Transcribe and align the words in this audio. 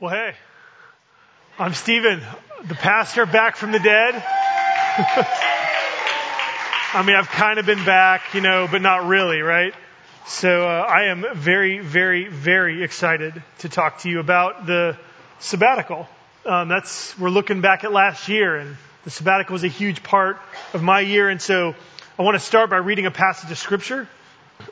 Well, 0.00 0.10
hey, 0.10 0.34
I'm 1.58 1.74
Stephen, 1.74 2.22
the 2.64 2.74
pastor 2.74 3.26
back 3.26 3.56
from 3.56 3.70
the 3.70 3.78
dead. 3.78 4.14
I 6.94 7.04
mean, 7.04 7.16
I've 7.16 7.28
kind 7.28 7.58
of 7.58 7.66
been 7.66 7.84
back, 7.84 8.32
you 8.32 8.40
know, 8.40 8.66
but 8.66 8.80
not 8.80 9.06
really, 9.06 9.42
right? 9.42 9.74
So 10.26 10.66
uh, 10.66 10.86
I 10.88 11.08
am 11.08 11.26
very, 11.34 11.80
very, 11.80 12.28
very 12.28 12.82
excited 12.82 13.42
to 13.58 13.68
talk 13.68 13.98
to 13.98 14.08
you 14.08 14.20
about 14.20 14.64
the 14.64 14.96
sabbatical. 15.38 16.08
Um, 16.46 16.70
that's 16.70 17.18
we're 17.18 17.28
looking 17.28 17.60
back 17.60 17.84
at 17.84 17.92
last 17.92 18.26
year, 18.26 18.56
and 18.56 18.78
the 19.04 19.10
sabbatical 19.10 19.52
was 19.52 19.64
a 19.64 19.68
huge 19.68 20.02
part 20.02 20.38
of 20.72 20.82
my 20.82 21.00
year. 21.00 21.28
And 21.28 21.42
so 21.42 21.74
I 22.18 22.22
want 22.22 22.36
to 22.36 22.40
start 22.42 22.70
by 22.70 22.78
reading 22.78 23.04
a 23.04 23.10
passage 23.10 23.50
of 23.50 23.58
scripture, 23.58 24.08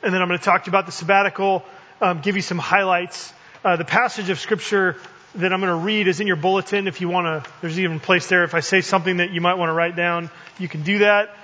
and 0.01 0.11
then 0.11 0.23
I'm 0.23 0.27
going 0.27 0.39
to 0.39 0.45
talk 0.45 0.63
to 0.63 0.71
you 0.71 0.71
about 0.71 0.87
the 0.87 0.91
sabbatical, 0.91 1.63
um, 2.01 2.21
give 2.21 2.35
you 2.35 2.41
some 2.41 2.57
highlights. 2.57 3.31
Uh, 3.63 3.75
the 3.75 3.85
passage 3.85 4.31
of 4.31 4.39
scripture 4.39 4.95
that 5.39 5.53
I'm 5.53 5.61
going 5.61 5.71
to 5.71 5.85
read 5.85 6.07
is 6.07 6.19
in 6.19 6.27
your 6.27 6.35
bulletin. 6.35 6.87
If 6.87 6.99
you 7.01 7.07
want 7.07 7.25
to, 7.25 7.49
there's 7.61 7.79
even 7.79 7.97
a 7.97 7.99
place 7.99 8.27
there. 8.27 8.43
If 8.43 8.53
I 8.53 8.59
say 8.59 8.81
something 8.81 9.17
that 9.17 9.31
you 9.31 9.39
might 9.41 9.55
want 9.55 9.69
to 9.69 9.73
write 9.73 9.95
down, 9.95 10.29
you 10.57 10.67
can 10.67 10.83
do 10.83 10.99
that. 10.99 11.35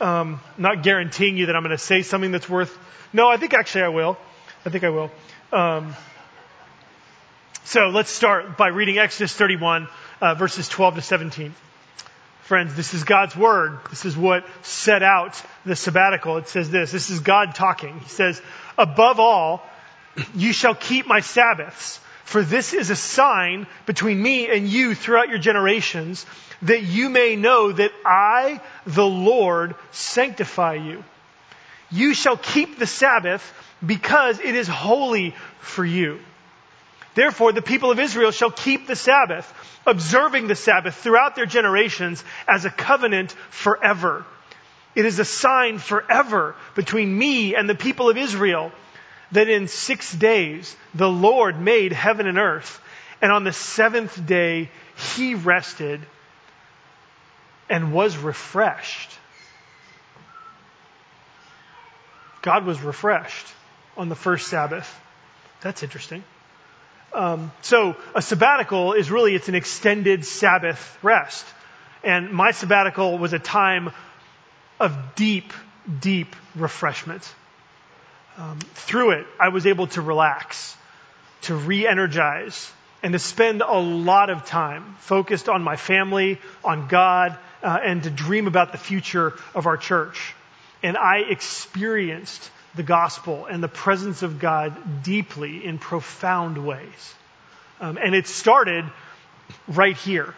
Um, 0.00 0.40
not 0.58 0.82
guaranteeing 0.82 1.36
you 1.36 1.46
that 1.46 1.56
I'm 1.56 1.62
going 1.62 1.76
to 1.76 1.78
say 1.82 2.02
something 2.02 2.32
that's 2.32 2.48
worth. 2.48 2.76
No, 3.12 3.28
I 3.28 3.36
think 3.36 3.54
actually 3.54 3.82
I 3.82 3.88
will. 3.88 4.18
I 4.66 4.70
think 4.70 4.84
I 4.84 4.90
will. 4.90 5.10
Um, 5.52 5.94
so 7.64 7.88
let's 7.88 8.10
start 8.10 8.56
by 8.56 8.68
reading 8.68 8.98
Exodus 8.98 9.32
31, 9.34 9.88
uh, 10.20 10.34
verses 10.34 10.68
12 10.68 10.96
to 10.96 11.02
17. 11.02 11.54
Friends, 12.42 12.74
this 12.74 12.94
is 12.94 13.04
God's 13.04 13.36
word. 13.36 13.78
This 13.90 14.04
is 14.04 14.16
what 14.16 14.44
set 14.62 15.04
out 15.04 15.40
the 15.64 15.76
sabbatical. 15.76 16.36
It 16.38 16.48
says 16.48 16.68
this. 16.68 16.90
This 16.90 17.10
is 17.10 17.20
God 17.20 17.54
talking. 17.54 18.00
He 18.00 18.08
says, 18.08 18.42
above 18.76 19.20
all, 19.20 19.62
you 20.34 20.52
shall 20.52 20.74
keep 20.74 21.06
my 21.06 21.20
Sabbaths 21.20 22.00
for 22.24 22.42
this 22.42 22.74
is 22.74 22.90
a 22.90 22.96
sign 22.96 23.66
between 23.86 24.22
me 24.22 24.48
and 24.48 24.68
you 24.68 24.94
throughout 24.94 25.28
your 25.28 25.38
generations, 25.38 26.26
that 26.62 26.82
you 26.82 27.08
may 27.08 27.36
know 27.36 27.72
that 27.72 27.92
I, 28.04 28.60
the 28.86 29.06
Lord, 29.06 29.74
sanctify 29.90 30.74
you. 30.74 31.04
You 31.90 32.14
shall 32.14 32.36
keep 32.36 32.78
the 32.78 32.86
Sabbath 32.86 33.52
because 33.84 34.38
it 34.38 34.54
is 34.54 34.68
holy 34.68 35.34
for 35.60 35.84
you. 35.84 36.20
Therefore, 37.14 37.52
the 37.52 37.62
people 37.62 37.90
of 37.90 37.98
Israel 37.98 38.30
shall 38.30 38.50
keep 38.50 38.86
the 38.86 38.94
Sabbath, 38.94 39.52
observing 39.86 40.46
the 40.46 40.54
Sabbath 40.54 40.94
throughout 40.94 41.34
their 41.34 41.46
generations 41.46 42.22
as 42.46 42.64
a 42.64 42.70
covenant 42.70 43.32
forever. 43.50 44.24
It 44.94 45.04
is 45.04 45.18
a 45.18 45.24
sign 45.24 45.78
forever 45.78 46.54
between 46.74 47.16
me 47.16 47.54
and 47.54 47.68
the 47.68 47.74
people 47.74 48.08
of 48.08 48.16
Israel 48.16 48.70
that 49.32 49.48
in 49.48 49.68
six 49.68 50.12
days 50.12 50.76
the 50.94 51.08
Lord 51.08 51.60
made 51.60 51.92
heaven 51.92 52.26
and 52.26 52.38
earth, 52.38 52.80
and 53.22 53.32
on 53.32 53.44
the 53.44 53.52
seventh 53.52 54.26
day 54.26 54.70
he 55.16 55.34
rested 55.34 56.00
and 57.68 57.92
was 57.92 58.16
refreshed. 58.16 59.10
God 62.42 62.64
was 62.64 62.80
refreshed 62.80 63.46
on 63.96 64.08
the 64.08 64.16
first 64.16 64.48
Sabbath. 64.48 64.92
That's 65.60 65.82
interesting. 65.82 66.24
Um, 67.12 67.52
so 67.62 67.96
a 68.14 68.22
sabbatical 68.22 68.94
is 68.94 69.10
really 69.10 69.34
it's 69.34 69.48
an 69.48 69.54
extended 69.54 70.24
Sabbath 70.24 70.98
rest, 71.02 71.44
and 72.02 72.30
my 72.30 72.52
sabbatical 72.52 73.18
was 73.18 73.32
a 73.32 73.38
time 73.38 73.90
of 74.78 74.96
deep, 75.16 75.52
deep 76.00 76.34
refreshment 76.54 77.34
um, 78.40 78.58
through 78.58 79.10
it, 79.10 79.26
I 79.38 79.50
was 79.50 79.66
able 79.66 79.86
to 79.88 80.00
relax, 80.00 80.74
to 81.42 81.54
re 81.54 81.86
energize, 81.86 82.72
and 83.02 83.12
to 83.12 83.18
spend 83.18 83.60
a 83.60 83.78
lot 83.78 84.30
of 84.30 84.46
time 84.46 84.96
focused 85.00 85.48
on 85.48 85.62
my 85.62 85.76
family, 85.76 86.38
on 86.64 86.88
God, 86.88 87.36
uh, 87.62 87.78
and 87.82 88.02
to 88.02 88.10
dream 88.10 88.46
about 88.46 88.72
the 88.72 88.78
future 88.78 89.34
of 89.54 89.66
our 89.66 89.76
church. 89.76 90.34
And 90.82 90.96
I 90.96 91.18
experienced 91.18 92.50
the 92.74 92.82
gospel 92.82 93.44
and 93.44 93.62
the 93.62 93.68
presence 93.68 94.22
of 94.22 94.38
God 94.38 95.02
deeply 95.02 95.64
in 95.64 95.78
profound 95.78 96.64
ways. 96.64 97.14
Um, 97.78 97.98
and 97.98 98.14
it 98.14 98.26
started 98.26 98.86
right 99.68 99.96
here. 99.96 100.34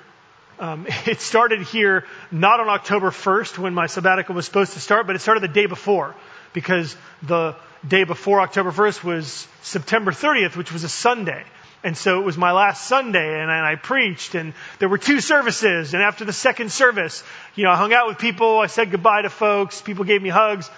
Um, 0.58 0.86
it 1.06 1.20
started 1.20 1.62
here 1.62 2.04
not 2.32 2.58
on 2.58 2.68
October 2.68 3.10
1st 3.10 3.58
when 3.58 3.74
my 3.74 3.86
sabbatical 3.86 4.34
was 4.34 4.44
supposed 4.44 4.72
to 4.72 4.80
start, 4.80 5.06
but 5.06 5.14
it 5.14 5.20
started 5.20 5.42
the 5.44 5.48
day 5.48 5.66
before 5.66 6.16
because 6.52 6.96
the 7.22 7.54
day 7.86 8.04
before 8.04 8.40
October 8.40 8.70
1st 8.70 9.04
was 9.04 9.48
September 9.62 10.12
30th, 10.12 10.56
which 10.56 10.72
was 10.72 10.84
a 10.84 10.88
Sunday. 10.88 11.44
And 11.84 11.96
so 11.96 12.20
it 12.20 12.24
was 12.24 12.38
my 12.38 12.52
last 12.52 12.86
Sunday 12.86 13.40
and 13.40 13.50
I 13.50 13.74
preached 13.74 14.36
and 14.36 14.54
there 14.78 14.88
were 14.88 14.98
two 14.98 15.20
services. 15.20 15.94
And 15.94 16.02
after 16.02 16.24
the 16.24 16.32
second 16.32 16.70
service, 16.70 17.24
you 17.56 17.64
know, 17.64 17.70
I 17.70 17.76
hung 17.76 17.92
out 17.92 18.06
with 18.06 18.18
people. 18.18 18.60
I 18.60 18.68
said 18.68 18.92
goodbye 18.92 19.22
to 19.22 19.30
folks. 19.30 19.82
People 19.82 20.04
gave 20.04 20.22
me 20.22 20.28
hugs. 20.28 20.70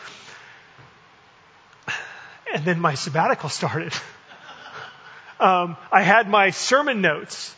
And 2.55 2.65
then 2.65 2.81
my 2.81 2.95
sabbatical 2.95 3.51
started. 3.51 3.93
um, 5.41 5.77
I 5.93 6.03
had 6.03 6.29
my 6.29 6.51
sermon 6.51 7.03
notes 7.03 7.55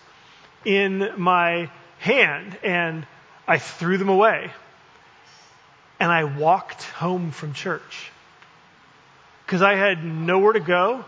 in 0.64 1.12
my 1.16 1.70
hand 1.98 2.58
and 2.64 3.06
I 3.46 3.58
threw 3.58 3.96
them 3.98 4.08
away. 4.08 4.50
And 6.00 6.10
I 6.10 6.24
walked 6.24 6.82
home 6.82 7.30
from 7.30 7.52
church 7.52 8.10
because 9.46 9.62
I 9.62 9.74
had 9.74 10.04
nowhere 10.04 10.52
to 10.54 10.60
go. 10.60 11.04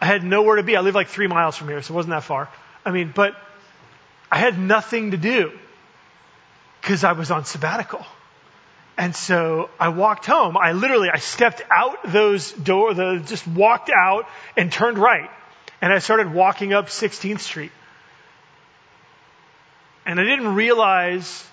I 0.00 0.06
had 0.06 0.24
nowhere 0.24 0.56
to 0.56 0.62
be. 0.62 0.76
I 0.76 0.80
live 0.80 0.94
like 0.94 1.08
three 1.08 1.26
miles 1.26 1.56
from 1.56 1.68
here, 1.68 1.82
so 1.82 1.92
it 1.92 1.96
wasn't 1.96 2.12
that 2.12 2.24
far. 2.24 2.48
I 2.84 2.90
mean, 2.90 3.12
but 3.14 3.36
I 4.30 4.38
had 4.38 4.58
nothing 4.58 5.10
to 5.10 5.16
do 5.16 5.52
because 6.80 7.04
I 7.04 7.12
was 7.12 7.30
on 7.30 7.44
sabbatical. 7.44 8.04
And 8.96 9.14
so 9.14 9.70
I 9.78 9.88
walked 9.88 10.26
home. 10.26 10.56
I 10.56 10.72
literally, 10.72 11.10
I 11.10 11.18
stepped 11.18 11.62
out 11.70 11.98
those 12.10 12.52
doors, 12.52 12.96
the, 12.96 13.22
just 13.26 13.46
walked 13.46 13.90
out 13.90 14.26
and 14.56 14.70
turned 14.70 14.98
right. 14.98 15.30
And 15.80 15.92
I 15.92 15.98
started 15.98 16.32
walking 16.32 16.72
up 16.72 16.86
16th 16.86 17.40
Street. 17.40 17.72
And 20.06 20.20
I 20.20 20.24
didn't 20.24 20.54
realize 20.54 21.44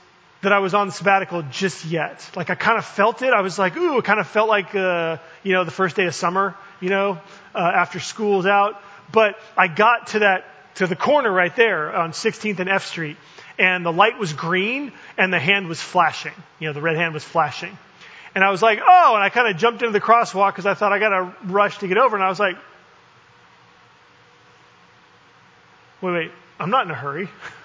that 0.42 0.52
I 0.52 0.60
was 0.60 0.74
on 0.74 0.92
sabbatical 0.92 1.44
just 1.44 1.86
yet. 1.86 2.30
Like 2.36 2.50
I 2.50 2.56
kind 2.56 2.78
of 2.78 2.86
felt 2.86 3.22
it. 3.22 3.34
I 3.34 3.42
was 3.42 3.60
like, 3.60 3.78
ooh, 3.78 4.00
it 4.00 4.06
kind 4.06 4.20
of 4.20 4.28
felt 4.28 4.50
like, 4.50 4.74
uh, 4.74 5.18
you 5.44 5.54
know, 5.54 5.64
the 5.64 5.72
first 5.72 5.96
day 5.96 6.06
of 6.06 6.16
summer, 6.16 6.56
you 6.80 6.90
know, 6.90 7.20
uh, 7.54 7.60
after 7.60 8.00
school's 8.00 8.46
out. 8.46 8.82
But 9.12 9.38
I 9.56 9.68
got 9.68 10.08
to 10.08 10.20
that, 10.20 10.46
to 10.76 10.88
the 10.88 10.96
corner 10.96 11.32
right 11.32 11.56
there 11.56 11.94
on 11.96 12.12
16th 12.12 12.60
and 12.60 12.70
F 12.70 12.86
Street 12.86 13.18
and 13.60 13.86
the 13.86 13.92
light 13.92 14.18
was 14.18 14.34
green 14.34 14.92
and 15.18 15.32
the 15.32 15.40
hand 15.40 15.68
was 15.68 15.80
flashing. 15.80 16.34
You 16.60 16.68
know, 16.68 16.74
the 16.74 16.82
red 16.82 16.96
hand 16.96 17.14
was 17.14 17.24
flashing. 17.24 17.78
And 18.34 18.44
I 18.44 18.50
was 18.50 18.62
like, 18.62 18.80
oh, 18.86 19.12
and 19.14 19.24
I 19.24 19.30
kind 19.30 19.48
of 19.48 19.58
jumped 19.58 19.84
into 19.84 19.92
the 19.92 20.02
crosswalk 20.02 20.54
because 20.54 20.66
I 20.66 20.74
thought 20.74 20.94
I 20.94 21.00
got 21.00 21.10
to 21.10 21.36
rush 21.44 21.78
to 21.80 21.88
get 21.88 21.98
over. 21.98 22.16
And 22.16 22.24
I 22.24 22.30
was 22.30 22.40
like, 22.40 22.56
wait, 26.02 26.14
wait, 26.14 26.32
I'm 26.60 26.70
not 26.70 26.86
in 26.86 26.92
a 26.92 26.96
hurry. 26.96 27.30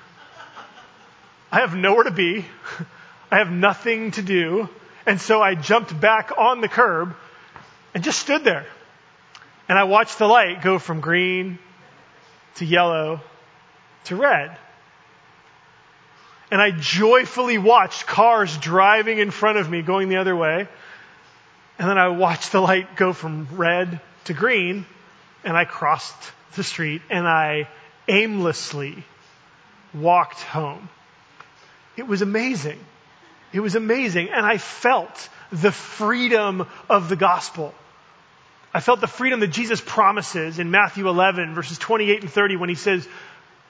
I 1.50 1.60
have 1.60 1.74
nowhere 1.74 2.04
to 2.04 2.10
be. 2.10 2.44
I 3.30 3.38
have 3.38 3.50
nothing 3.50 4.12
to 4.12 4.22
do. 4.22 4.68
And 5.04 5.20
so 5.20 5.40
I 5.40 5.54
jumped 5.54 5.98
back 5.98 6.32
on 6.36 6.60
the 6.60 6.68
curb 6.68 7.14
and 7.94 8.02
just 8.02 8.18
stood 8.18 8.44
there. 8.44 8.66
And 9.68 9.78
I 9.78 9.84
watched 9.84 10.18
the 10.18 10.26
light 10.26 10.62
go 10.62 10.78
from 10.78 11.00
green 11.00 11.58
to 12.56 12.64
yellow 12.64 13.20
to 14.04 14.16
red. 14.16 14.56
And 16.50 16.60
I 16.60 16.70
joyfully 16.70 17.58
watched 17.58 18.06
cars 18.06 18.56
driving 18.58 19.18
in 19.18 19.30
front 19.30 19.58
of 19.58 19.68
me 19.68 19.82
going 19.82 20.08
the 20.08 20.16
other 20.16 20.36
way. 20.36 20.68
And 21.78 21.88
then 21.88 21.98
I 21.98 22.08
watched 22.08 22.52
the 22.52 22.60
light 22.60 22.96
go 22.96 23.12
from 23.12 23.48
red 23.52 24.00
to 24.24 24.34
green. 24.34 24.86
And 25.44 25.56
I 25.56 25.64
crossed 25.64 26.32
the 26.54 26.64
street 26.64 27.02
and 27.10 27.26
I 27.26 27.68
aimlessly 28.08 29.04
walked 29.94 30.40
home. 30.40 30.88
It 31.96 32.06
was 32.06 32.22
amazing. 32.22 32.78
It 33.52 33.60
was 33.60 33.74
amazing. 33.74 34.28
And 34.30 34.44
I 34.44 34.58
felt 34.58 35.28
the 35.50 35.72
freedom 35.72 36.66
of 36.88 37.08
the 37.08 37.16
gospel. 37.16 37.74
I 38.74 38.80
felt 38.80 39.00
the 39.00 39.06
freedom 39.06 39.40
that 39.40 39.48
Jesus 39.48 39.80
promises 39.80 40.58
in 40.58 40.70
Matthew 40.70 41.08
11, 41.08 41.54
verses 41.54 41.78
28 41.78 42.22
and 42.22 42.30
30, 42.30 42.56
when 42.56 42.68
he 42.68 42.74
says, 42.74 43.08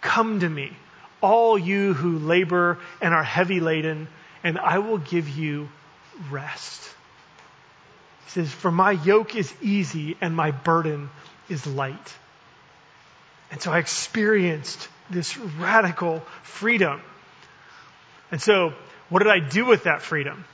Come 0.00 0.40
to 0.40 0.48
me, 0.48 0.72
all 1.20 1.58
you 1.58 1.94
who 1.94 2.18
labor 2.18 2.78
and 3.00 3.14
are 3.14 3.22
heavy 3.22 3.60
laden, 3.60 4.08
and 4.42 4.58
I 4.58 4.78
will 4.78 4.98
give 4.98 5.28
you 5.28 5.68
rest. 6.30 6.82
He 8.24 8.30
says, 8.30 8.50
For 8.50 8.70
my 8.70 8.92
yoke 8.92 9.36
is 9.36 9.52
easy 9.62 10.16
and 10.20 10.34
my 10.34 10.50
burden 10.50 11.10
is 11.48 11.66
light. 11.66 12.14
And 13.50 13.62
so 13.62 13.70
I 13.70 13.78
experienced 13.78 14.88
this 15.08 15.36
radical 15.38 16.20
freedom. 16.42 17.00
And 18.30 18.40
so, 18.40 18.72
what 19.08 19.22
did 19.22 19.30
I 19.30 19.38
do 19.38 19.64
with 19.64 19.84
that 19.84 20.02
freedom? 20.02 20.44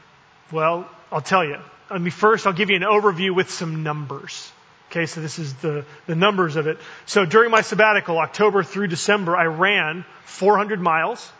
Well, 0.50 0.88
I'll 1.10 1.22
tell 1.22 1.44
you. 1.44 1.58
I 1.88 1.98
mean, 1.98 2.10
first, 2.10 2.46
I'll 2.46 2.52
give 2.52 2.70
you 2.70 2.76
an 2.76 2.82
overview 2.82 3.34
with 3.34 3.50
some 3.50 3.82
numbers. 3.82 4.50
Okay, 4.90 5.06
so 5.06 5.22
this 5.22 5.38
is 5.38 5.54
the, 5.54 5.86
the 6.06 6.14
numbers 6.14 6.56
of 6.56 6.66
it. 6.66 6.78
So 7.06 7.24
during 7.24 7.50
my 7.50 7.62
sabbatical, 7.62 8.19
October 8.19 8.62
through 8.62 8.88
December, 8.88 9.34
I 9.34 9.46
ran 9.46 10.04
400 10.26 10.80
miles. 10.80 11.32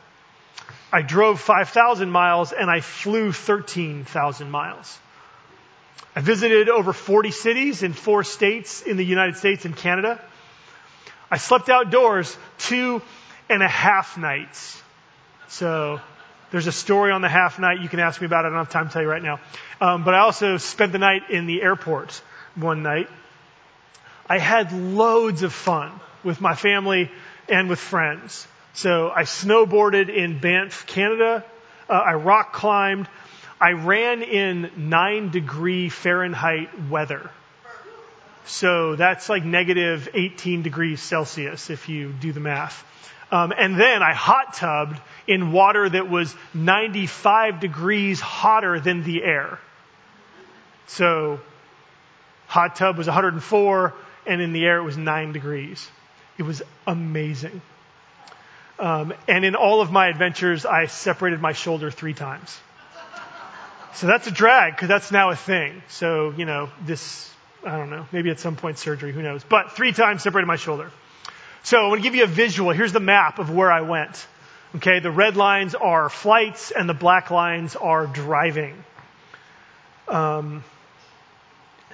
I 0.91 1.03
drove 1.03 1.39
5,000 1.41 2.11
miles 2.11 2.53
and 2.53 2.71
I 2.71 2.81
flew 2.81 3.31
13,000 3.33 4.51
miles. 4.51 4.99
I 6.17 6.21
visited 6.21 6.69
over 6.69 6.93
40 6.93 7.31
cities 7.31 7.83
in 7.83 7.93
four 7.93 8.25
states 8.25 8.83
in 8.83 8.97
the 8.97 9.05
United 9.05 9.37
States 9.37 9.65
and 9.65 9.77
Canada. 9.77 10.19
I 11.31 11.39
slept 11.39 11.69
outdoors 11.69 12.37
two 12.59 13.03
and 13.49 13.63
a 13.63 13.69
half 13.69 14.19
nights. 14.19 14.83
So 15.49 16.01
there's 16.53 16.67
a 16.67 16.73
story 16.73 17.11
on 17.11 17.23
the 17.23 17.31
half 17.31 17.59
night. 17.59 17.81
You 17.81 17.89
can 17.89 17.99
ask 17.99 18.21
me 18.21 18.27
about 18.27 18.45
it. 18.45 18.49
I 18.49 18.51
don't 18.51 18.59
have 18.59 18.69
time 18.69 18.87
to 18.87 18.93
tell 18.93 19.03
you 19.03 19.09
right 19.09 19.23
now. 19.23 19.41
Um, 19.81 20.05
but 20.05 20.15
I 20.15 20.19
also 20.19 20.59
spent 20.59 20.93
the 20.93 20.99
night 20.99 21.31
in 21.31 21.47
the 21.47 21.63
airport 21.63 22.21
one 22.55 22.83
night. 22.83 23.09
I 24.29 24.39
had 24.39 24.73
loads 24.73 25.43
of 25.43 25.53
fun 25.53 25.99
with 26.23 26.41
my 26.43 26.55
family 26.55 27.11
and 27.49 27.71
with 27.71 27.79
friends. 27.79 28.47
So 28.75 29.11
I 29.11 29.23
snowboarded 29.23 30.15
in 30.15 30.41
Banff, 30.41 30.87
Canada. 30.87 31.45
Uh, 31.89 31.95
I 31.95 32.15
rock 32.15 32.53
climbed. 32.53 33.09
I 33.59 33.73
ran 33.73 34.23
in 34.23 34.71
nine 34.77 35.31
degree 35.31 35.89
Fahrenheit 35.89 36.69
weather. 36.91 37.31
So 38.45 38.97
that's 38.97 39.29
like 39.31 39.45
negative 39.45 40.09
18 40.13 40.63
degrees 40.63 41.01
Celsius 41.01 41.71
if 41.71 41.89
you 41.89 42.13
do 42.13 42.33
the 42.33 42.41
math. 42.41 42.85
Um, 43.33 43.51
and 43.57 43.81
then 43.81 44.03
I 44.03 44.13
hot 44.13 44.53
tubbed 44.53 45.01
in 45.27 45.53
water 45.53 45.89
that 45.89 46.11
was 46.11 46.35
95 46.53 47.61
degrees 47.61 48.21
hotter 48.21 48.79
than 48.79 49.05
the 49.05 49.25
air. 49.25 49.59
So 50.87 51.41
hot 52.47 52.77
tub 52.77 52.99
was 52.99 53.07
104 53.07 53.95
and 54.27 54.43
in 54.43 54.53
the 54.53 54.67
air 54.67 54.77
it 54.77 54.83
was 54.83 54.99
9 54.99 55.33
degrees. 55.33 55.91
It 56.37 56.43
was 56.43 56.63
amazing. 56.87 57.63
Um, 58.79 59.15
and 59.27 59.47
in 59.47 59.55
all 59.55 59.81
of 59.81 59.91
my 59.91 60.09
adventures, 60.09 60.67
I 60.67 60.87
separated 60.87 61.41
my 61.41 61.53
shoulder 61.53 61.91
three 61.91 62.15
times. 62.15 62.61
So 63.95 64.07
that's 64.07 64.27
a 64.27 64.31
drag 64.31 64.75
because 64.75 64.89
that's 64.89 65.11
now 65.11 65.31
a 65.31 65.37
thing. 65.37 65.83
So, 65.89 66.35
you 66.37 66.45
know, 66.45 66.69
this, 66.85 67.31
I 67.65 67.79
don't 67.79 67.91
know, 67.91 68.07
maybe 68.13 68.31
at 68.31 68.41
some 68.41 68.57
point 68.57 68.79
surgery, 68.79 69.13
who 69.13 69.23
knows. 69.23 69.43
But 69.43 69.73
three 69.73 69.93
times 69.93 70.23
separated 70.23 70.47
my 70.47 70.57
shoulder. 70.57 70.91
So 71.65 71.79
I 71.79 71.89
want 71.89 72.01
to 72.01 72.03
give 72.03 72.17
you 72.17 72.25
a 72.25 72.29
visual. 72.29 72.73
Here's 72.73 72.93
the 72.93 73.01
map 73.01 73.39
of 73.39 73.51
where 73.51 73.71
I 73.71 73.83
went. 73.83 74.27
Okay, 74.77 74.99
the 74.99 75.11
red 75.11 75.37
lines 75.37 75.75
are 75.75 76.09
flights 76.09 76.71
and 76.71 76.89
the 76.89 76.95
black 76.95 77.31
lines 77.31 77.77
are 77.77 78.07
driving. 78.07 78.83
Um, 80.09 80.65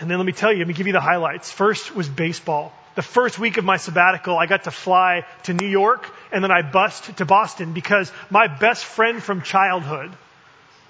and 0.00 0.11
then 0.11 0.17
let 0.17 0.25
me 0.25 0.32
tell 0.32 0.53
you, 0.53 0.61
let 0.61 0.69
me 0.69 0.75
give 0.75 0.87
you 0.87 0.93
the 0.93 1.00
highlights. 1.00 1.50
First 1.50 1.94
was 1.94 2.09
baseball. 2.09 2.73
The 2.94 3.03
first 3.03 3.38
week 3.38 3.59
of 3.59 3.65
my 3.65 3.76
sabbatical, 3.76 4.38
I 4.38 4.47
got 4.47 4.65
to 4.65 4.70
fly 4.70 5.26
to 5.44 5.53
New 5.53 5.67
York 5.67 6.09
and 6.32 6.43
then 6.43 6.50
I 6.50 6.62
bust 6.62 7.17
to 7.19 7.26
Boston 7.26 7.75
because 7.75 8.11
my 8.31 8.47
best 8.47 8.85
friend 8.85 9.23
from 9.23 9.43
childhood, 9.43 10.11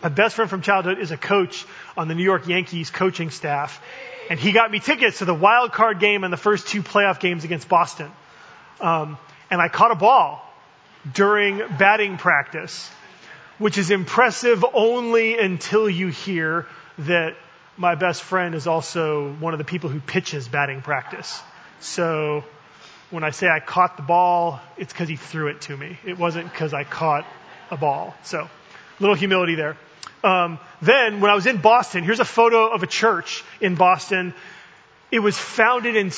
my 0.02 0.08
best 0.08 0.36
friend 0.36 0.48
from 0.48 0.62
childhood 0.62 0.98
is 1.00 1.10
a 1.10 1.16
coach 1.16 1.66
on 1.96 2.06
the 2.06 2.14
New 2.14 2.22
York 2.22 2.46
Yankees 2.46 2.90
coaching 2.90 3.30
staff. 3.30 3.82
And 4.30 4.38
he 4.38 4.52
got 4.52 4.70
me 4.70 4.78
tickets 4.78 5.18
to 5.18 5.24
the 5.24 5.34
wild 5.34 5.72
card 5.72 5.98
game 5.98 6.22
and 6.22 6.32
the 6.32 6.38
first 6.38 6.68
two 6.68 6.82
playoff 6.82 7.18
games 7.18 7.44
against 7.44 7.68
Boston. 7.68 8.10
Um, 8.80 9.18
and 9.50 9.60
I 9.60 9.68
caught 9.68 9.90
a 9.90 9.96
ball 9.96 10.44
during 11.12 11.58
batting 11.78 12.18
practice, 12.18 12.90
which 13.58 13.78
is 13.78 13.90
impressive 13.90 14.64
only 14.72 15.38
until 15.38 15.88
you 15.88 16.08
hear 16.08 16.66
that 16.98 17.36
my 17.76 17.94
best 17.94 18.22
friend 18.22 18.54
is 18.54 18.66
also 18.66 19.32
one 19.34 19.54
of 19.54 19.58
the 19.58 19.64
people 19.64 19.88
who 19.88 20.00
pitches 20.00 20.48
batting 20.48 20.82
practice. 20.82 21.40
So 21.80 22.44
when 23.10 23.24
I 23.24 23.30
say 23.30 23.48
I 23.48 23.60
caught 23.60 23.96
the 23.96 24.02
ball, 24.02 24.60
it's 24.76 24.92
because 24.92 25.08
he 25.08 25.16
threw 25.16 25.48
it 25.48 25.62
to 25.62 25.76
me. 25.76 25.98
It 26.04 26.18
wasn't 26.18 26.50
because 26.50 26.74
I 26.74 26.84
caught 26.84 27.24
a 27.70 27.76
ball. 27.76 28.14
So, 28.24 28.48
little 29.00 29.14
humility 29.14 29.54
there. 29.54 29.76
Um, 30.22 30.58
then, 30.82 31.20
when 31.20 31.30
I 31.30 31.34
was 31.34 31.46
in 31.46 31.58
Boston, 31.58 32.02
here's 32.04 32.20
a 32.20 32.24
photo 32.24 32.68
of 32.68 32.82
a 32.82 32.86
church 32.86 33.44
in 33.60 33.76
Boston. 33.76 34.34
It 35.10 35.20
was 35.20 35.38
founded 35.38 35.96
in 35.96 36.10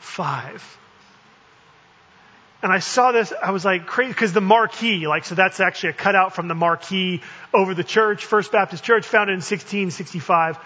1665. 0.00 0.78
And 2.62 2.70
I 2.72 2.78
saw 2.80 3.12
this, 3.12 3.32
I 3.42 3.52
was 3.52 3.64
like 3.64 3.86
crazy, 3.86 4.12
because 4.12 4.32
the 4.32 4.40
marquee, 4.42 5.06
like, 5.06 5.24
so 5.24 5.34
that's 5.34 5.60
actually 5.60 5.90
a 5.90 5.94
cutout 5.94 6.34
from 6.34 6.48
the 6.48 6.54
marquee 6.54 7.22
over 7.54 7.72
the 7.74 7.84
church, 7.84 8.26
First 8.26 8.52
Baptist 8.52 8.84
Church, 8.84 9.06
founded 9.06 9.32
in 9.32 9.38
1665. 9.38 10.58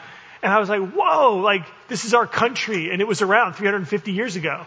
And 0.43 0.53
I 0.53 0.59
was 0.59 0.69
like, 0.69 0.91
whoa, 0.91 1.37
like, 1.37 1.63
this 1.89 2.05
is 2.05 2.13
our 2.13 2.27
country. 2.27 2.91
And 2.91 3.01
it 3.01 3.07
was 3.07 3.23
around 3.23 3.55
350 3.55 4.13
years 4.13 4.35
ago. 4.37 4.67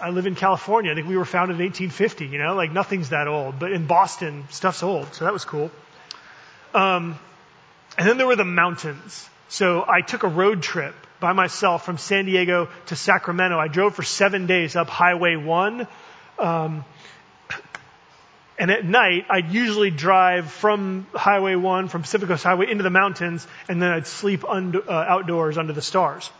I 0.00 0.10
live 0.10 0.26
in 0.26 0.34
California. 0.34 0.92
I 0.92 0.94
think 0.94 1.08
we 1.08 1.16
were 1.16 1.24
founded 1.24 1.56
in 1.56 1.64
1850, 1.64 2.26
you 2.26 2.38
know, 2.38 2.54
like 2.54 2.72
nothing's 2.72 3.10
that 3.10 3.28
old. 3.28 3.58
But 3.58 3.72
in 3.72 3.86
Boston, 3.86 4.44
stuff's 4.50 4.82
old. 4.82 5.14
So 5.14 5.24
that 5.24 5.32
was 5.32 5.44
cool. 5.44 5.70
Um, 6.74 7.18
and 7.98 8.08
then 8.08 8.18
there 8.18 8.26
were 8.26 8.36
the 8.36 8.44
mountains. 8.44 9.28
So 9.48 9.84
I 9.86 10.00
took 10.02 10.22
a 10.22 10.28
road 10.28 10.62
trip 10.62 10.94
by 11.20 11.32
myself 11.32 11.84
from 11.84 11.98
San 11.98 12.24
Diego 12.26 12.68
to 12.86 12.96
Sacramento. 12.96 13.58
I 13.58 13.68
drove 13.68 13.94
for 13.94 14.02
seven 14.02 14.46
days 14.46 14.76
up 14.76 14.88
Highway 14.88 15.36
1. 15.36 15.86
Um, 16.38 16.84
and 18.58 18.70
at 18.70 18.84
night, 18.84 19.26
I'd 19.28 19.52
usually 19.52 19.90
drive 19.90 20.50
from 20.50 21.06
Highway 21.14 21.54
1, 21.54 21.88
from 21.88 22.02
Pacific 22.02 22.28
Coast 22.28 22.44
Highway 22.44 22.70
into 22.70 22.82
the 22.82 22.90
mountains, 22.90 23.46
and 23.68 23.82
then 23.82 23.90
I'd 23.90 24.06
sleep 24.06 24.44
uh, 24.44 24.82
outdoors 24.90 25.58
under 25.58 25.72
the 25.72 25.82
stars 25.82 26.30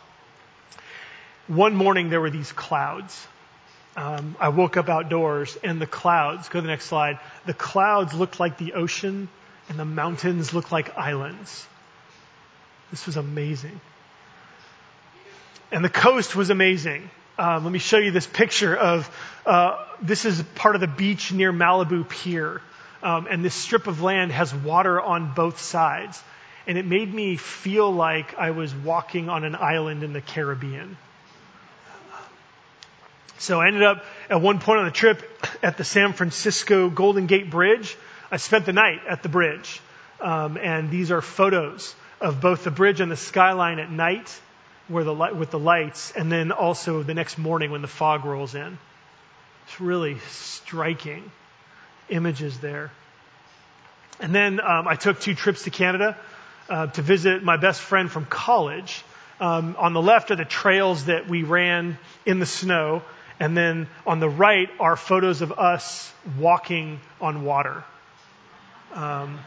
one 1.47 1.77
morning 1.77 2.11
there 2.11 2.21
were 2.21 2.31
these 2.31 2.53
clouds. 2.53 3.27
Um, 3.97 4.37
I 4.39 4.51
woke 4.51 4.77
up 4.77 4.89
outdoors 4.89 5.57
and 5.63 5.81
the 5.81 5.87
clouds, 5.87 6.49
go 6.49 6.59
to 6.59 6.63
the 6.63 6.69
next 6.69 6.87
slide, 6.87 7.19
the 7.47 7.55
clouds 7.55 8.13
looked 8.13 8.39
like 8.39 8.59
the 8.59 8.75
ocean 8.75 9.29
and 9.69 9.79
the 9.79 9.85
mountains 9.85 10.53
looked 10.53 10.71
like 10.71 10.97
islands. 10.99 11.67
This 12.91 13.07
was 13.07 13.17
amazing. 13.17 13.81
And 15.71 15.85
the 15.85 15.91
coast 15.91 16.37
was 16.37 16.51
amazing. 16.51 17.11
Um, 17.39 17.65
let 17.65 17.73
me 17.73 17.79
show 17.79 17.99
you 17.99 18.11
this 18.11 18.27
picture 18.27 18.75
of 18.75 19.11
uh, 19.45 19.85
this 20.01 20.25
is 20.25 20.43
part 20.55 20.75
of 20.75 20.81
the 20.81 20.87
beach 20.87 21.33
near 21.33 21.53
Malibu 21.53 22.09
Pier. 22.09 22.63
Um, 23.03 23.27
and 23.31 23.45
this 23.45 23.55
strip 23.55 23.87
of 23.87 24.01
land 24.03 24.33
has 24.33 24.55
water 24.55 25.01
on 25.01 25.35
both 25.35 25.61
sides. 25.61 26.23
And 26.67 26.79
it 26.79 26.87
made 26.87 27.13
me 27.13 27.37
feel 27.37 27.93
like 27.93 28.37
I 28.39 28.51
was 28.51 28.75
walking 28.75 29.29
on 29.29 29.45
an 29.45 29.55
island 29.55 30.03
in 30.03 30.13
the 30.13 30.21
Caribbean. 30.21 30.97
So 33.39 33.61
I 33.61 33.67
ended 33.67 33.83
up 33.83 34.05
at 34.31 34.41
one 34.41 34.59
point 34.59 34.79
on 34.79 34.87
the 34.87 34.91
trip 34.91 35.23
at 35.63 35.77
the 35.77 35.85
San 35.85 36.15
Francisco 36.15 36.89
Golden 36.89 37.27
Gate 37.27 37.51
Bridge. 37.51 37.97
I 38.31 38.39
spent 38.39 38.65
the 38.65 38.73
night 38.73 39.01
at 39.09 39.23
the 39.23 39.29
bridge. 39.29 39.81
Um, 40.21 40.57
and 40.57 40.91
these 40.91 41.11
are 41.11 41.21
photos 41.21 41.95
of 42.21 42.41
both 42.41 42.65
the 42.65 42.71
bridge 42.71 43.01
and 43.01 43.13
the 43.13 43.17
skyline 43.17 43.79
at 43.79 43.91
night 43.91 44.41
where 44.89 45.05
the 45.05 45.15
light, 45.15 45.37
with 45.37 45.51
the 45.51 45.59
lights, 45.59 46.13
and 46.13 46.31
then 46.31 46.53
also 46.53 47.03
the 47.03 47.15
next 47.15 47.39
morning 47.39 47.71
when 47.71 47.83
the 47.83 47.89
fog 47.89 48.25
rolls 48.25 48.55
in. 48.55 48.79
It's 49.67 49.81
really 49.81 50.19
striking 50.31 51.31
images 52.09 52.59
there. 52.61 52.93
And 54.21 54.35
then 54.35 54.61
um, 54.61 54.89
I 54.89 54.95
took 54.95 55.21
two 55.21 55.35
trips 55.35 55.65
to 55.65 55.71
Canada 55.71 56.17
uh, 56.69 56.87
to 56.87 57.03
visit 57.03 57.43
my 57.43 57.57
best 57.57 57.81
friend 57.81 58.11
from 58.11 58.25
college. 58.25 59.05
Um, 59.41 59.77
on 59.79 59.93
the 59.93 60.01
left 60.01 60.31
are 60.31 60.37
the 60.37 60.45
trails 60.45 61.07
that 61.07 61.29
we 61.29 61.43
ran 61.43 61.99
in 62.25 62.39
the 62.39 62.47
snow. 62.47 63.03
And 63.39 63.57
then 63.57 63.89
on 64.07 64.21
the 64.21 64.29
right 64.29 64.71
are 64.81 64.97
photos 64.97 65.43
of 65.43 65.53
us 65.53 66.11
walking 66.39 67.01
on 67.21 67.45
water. 67.45 67.85
Um, 68.95 69.39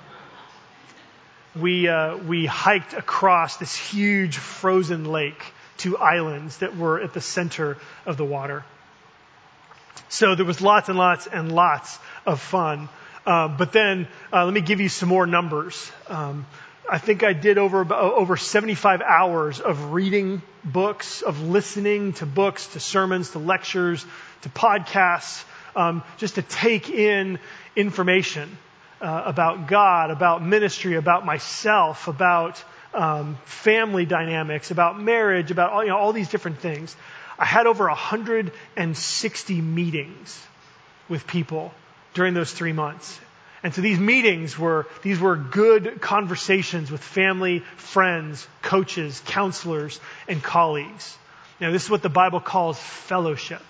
we, 1.56 1.88
uh, 1.88 2.18
we 2.18 2.46
hiked 2.46 2.94
across 2.94 3.58
this 3.58 3.76
huge 3.76 4.38
frozen 4.38 5.06
lake 5.06 5.42
to 5.78 5.98
islands 5.98 6.58
that 6.58 6.78
were 6.78 7.02
at 7.02 7.14
the 7.14 7.22
center 7.22 7.78
of 8.06 8.18
the 8.18 8.26
water. 8.26 8.64
So 10.10 10.36
there 10.36 10.46
was 10.46 10.62
lots 10.62 10.90
and 10.90 10.98
lots 10.98 11.28
and 11.28 11.52
lots 11.52 11.98
of 12.26 12.40
fun. 12.40 12.90
Uh, 13.26 13.48
but 13.48 13.72
then 13.72 14.08
uh, 14.34 14.46
let 14.46 14.54
me 14.54 14.62
give 14.62 14.80
you 14.80 14.90
some 14.90 15.10
more 15.10 15.26
numbers. 15.26 15.92
Um, 16.08 16.46
I 16.92 16.98
think 16.98 17.24
I 17.24 17.34
did 17.34 17.60
over 17.60 17.94
over 17.94 18.36
75 18.36 19.02
hours 19.02 19.60
of 19.60 19.94
reading 19.94 20.42
books, 20.66 21.22
of 21.22 21.42
listening 21.42 22.14
to 22.14 22.26
books, 22.26 22.66
to 22.68 22.80
sermons, 22.80 23.32
to 23.32 23.40
lectures, 23.40 24.04
to 24.42 24.50
podcasts, 24.50 25.44
um, 25.76 26.04
just 26.18 26.36
to 26.36 26.42
take 26.42 26.90
in 26.90 27.38
information 27.76 28.58
uh, 29.02 29.24
about 29.26 29.68
God, 29.68 30.12
about 30.12 30.44
ministry, 30.44 30.96
about 30.96 31.26
myself, 31.26 32.08
about 32.08 32.64
um, 32.94 33.38
family 33.46 34.06
dynamics, 34.06 34.72
about 34.72 35.00
marriage, 35.00 35.52
about 35.52 35.72
all, 35.72 35.84
you 35.84 35.90
know, 35.90 35.98
all 35.98 36.14
these 36.14 36.30
different 36.30 36.60
things. 36.60 36.96
I 37.38 37.46
had 37.46 37.68
over 37.68 37.88
160 37.88 39.62
meetings 39.62 40.48
with 41.08 41.26
people 41.26 41.74
during 42.14 42.34
those 42.34 42.52
three 42.52 42.74
months. 42.74 43.20
And 43.64 43.74
so 43.74 43.82
these 43.82 44.00
meetings 44.00 44.58
were, 44.58 44.88
these 45.02 45.20
were 45.20 45.36
good 45.36 46.00
conversations 46.02 46.90
with 46.92 47.02
family, 47.02 47.60
friends, 47.78 48.48
coaches, 48.62 49.22
counselors, 49.26 50.00
and 50.28 50.42
colleagues. 50.42 51.18
Now, 51.60 51.72
this 51.72 51.84
is 51.84 51.90
what 51.90 52.02
the 52.02 52.10
Bible 52.10 52.40
calls 52.40 52.80
fellowship. 52.80 53.64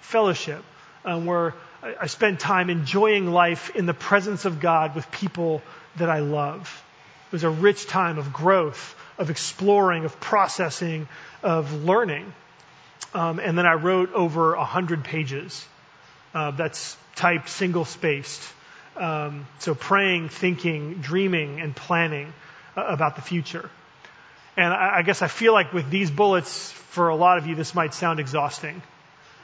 Fellowship, 0.00 0.64
um, 1.04 1.26
where 1.26 1.54
I, 1.82 2.06
spend 2.06 2.38
time 2.38 2.70
enjoying 2.70 3.26
life 3.26 3.74
in 3.74 3.86
the 3.86 3.94
presence 3.94 4.44
of 4.44 4.60
God 4.60 4.94
with 4.94 5.10
people 5.10 5.62
that 5.96 6.08
I 6.08 6.20
love. 6.20 6.82
It 7.26 7.32
was 7.32 7.44
a 7.44 7.50
rich 7.50 7.86
time 7.86 8.18
of 8.18 8.32
growth, 8.32 8.94
of 9.18 9.30
exploring, 9.30 10.04
of 10.04 10.20
processing, 10.20 11.08
of 11.42 11.84
learning. 11.84 12.32
Um, 13.14 13.40
and 13.40 13.58
then 13.58 13.66
I 13.66 13.74
wrote 13.74 14.12
over 14.12 14.54
a 14.54 14.64
hundred 14.64 15.04
pages. 15.04 15.66
Uh, 16.34 16.52
that's 16.52 16.96
typed 17.14 17.48
single 17.48 17.84
spaced. 17.84 18.42
Um, 18.96 19.46
so 19.58 19.74
praying, 19.74 20.28
thinking, 20.28 20.94
dreaming, 21.02 21.60
and 21.60 21.74
planning 21.74 22.32
uh, 22.76 22.84
about 22.84 23.16
the 23.16 23.22
future. 23.22 23.68
And 24.56 24.72
I, 24.72 24.98
I, 24.98 25.02
guess 25.02 25.20
I 25.22 25.28
feel 25.28 25.52
like 25.52 25.72
with 25.72 25.90
these 25.90 26.10
bullets, 26.10 26.70
for 26.70 27.08
a 27.08 27.16
lot 27.16 27.38
of 27.38 27.46
you, 27.46 27.54
this 27.54 27.74
might 27.74 27.94
sound 27.94 28.20
exhausting. 28.20 28.82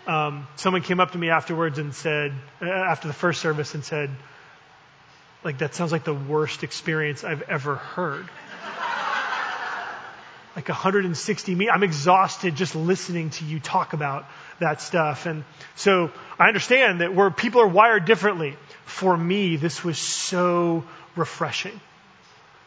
Um, 0.08 0.48
someone 0.56 0.80
came 0.80 1.00
up 1.00 1.12
to 1.12 1.18
me 1.18 1.28
afterwards 1.28 1.78
and 1.78 1.94
said, 1.94 2.32
uh, 2.62 2.66
after 2.66 3.08
the 3.08 3.14
first 3.14 3.42
service, 3.42 3.74
and 3.74 3.84
said, 3.84 4.08
like 5.44 5.58
that 5.58 5.74
sounds 5.74 5.92
like 5.92 6.04
the 6.04 6.14
worst 6.14 6.64
experience 6.64 7.24
I've 7.24 7.42
ever 7.42 7.76
heard. 7.76 8.24
like 10.56 10.66
160 10.66 11.54
me. 11.54 11.68
I'm 11.68 11.82
exhausted 11.82 12.56
just 12.56 12.74
listening 12.74 13.28
to 13.30 13.44
you 13.44 13.60
talk 13.60 13.92
about 13.92 14.24
that 14.60 14.80
stuff. 14.80 15.26
And 15.26 15.44
so 15.76 16.10
I 16.38 16.48
understand 16.48 17.02
that 17.02 17.14
where 17.14 17.30
people 17.30 17.60
are 17.60 17.68
wired 17.68 18.06
differently. 18.06 18.56
For 18.86 19.14
me, 19.14 19.56
this 19.56 19.84
was 19.84 19.98
so 19.98 20.84
refreshing. 21.16 21.78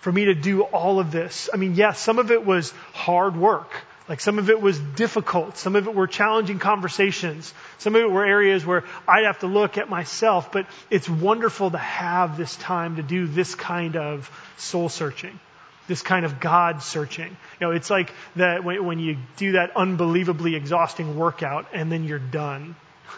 For 0.02 0.12
me 0.12 0.26
to 0.26 0.36
do 0.36 0.62
all 0.62 1.00
of 1.00 1.12
this. 1.12 1.50
I 1.52 1.58
mean, 1.58 1.74
yes, 1.74 2.00
some 2.00 2.20
of 2.20 2.30
it 2.30 2.46
was 2.46 2.70
hard 2.94 3.36
work. 3.36 3.72
Like 4.12 4.20
some 4.20 4.40
of 4.40 4.50
it 4.50 4.62
was 4.62 4.78
difficult. 4.78 5.56
Some 5.56 5.78
of 5.78 5.88
it 5.88 5.96
were 5.96 6.06
challenging 6.06 6.60
conversations. 6.60 7.54
Some 7.78 7.96
of 7.96 8.02
it 8.02 8.12
were 8.12 8.26
areas 8.26 8.66
where 8.66 8.84
I'd 9.08 9.24
have 9.24 9.40
to 9.40 9.48
look 9.48 9.78
at 9.78 9.90
myself, 9.90 10.52
but 10.52 10.68
it's 10.90 11.08
wonderful 11.08 11.72
to 11.72 11.78
have 11.78 12.36
this 12.36 12.54
time 12.58 12.98
to 12.98 13.04
do 13.04 13.26
this 13.26 13.56
kind 13.56 13.96
of 13.96 14.30
soul 14.58 14.90
searching. 14.90 15.40
This 15.88 16.02
kind 16.02 16.26
of 16.26 16.42
God 16.42 16.84
searching. 16.84 17.38
You 17.62 17.68
know, 17.68 17.72
it's 17.72 17.90
like 17.90 18.12
that 18.36 18.66
when, 18.66 18.84
when 18.84 19.00
you 19.00 19.16
do 19.38 19.54
that 19.54 19.78
unbelievably 19.78 20.56
exhausting 20.56 21.18
workout 21.18 21.68
and 21.72 21.90
then 21.90 22.04
you're 22.04 22.20
done. 22.20 22.76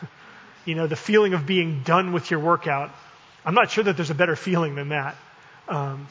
you 0.65 0.75
know, 0.75 0.85
the 0.85 0.95
feeling 0.95 1.33
of 1.33 1.47
being 1.47 1.81
done 1.81 2.13
with 2.13 2.29
your 2.29 2.39
workout. 2.39 2.91
I'm 3.43 3.55
not 3.55 3.71
sure 3.71 3.83
that 3.85 3.95
there's 3.95 4.12
a 4.12 4.15
better 4.15 4.35
feeling 4.35 4.75
than 4.75 4.89
that. 4.89 5.15
Um, 5.67 6.07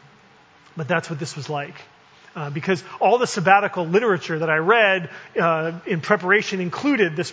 but 0.77 0.89
that's 0.89 1.09
what 1.09 1.21
this 1.21 1.37
was 1.37 1.49
like. 1.49 1.77
Uh, 2.35 2.49
because 2.49 2.83
all 2.99 3.19
the 3.19 3.27
sabbatical 3.27 3.87
literature 3.87 4.39
that 4.39 4.49
I 4.49 4.57
read 4.57 5.11
uh, 5.39 5.73
in 5.87 6.01
preparation 6.01 6.61
included 6.61 7.15
this 7.15 7.33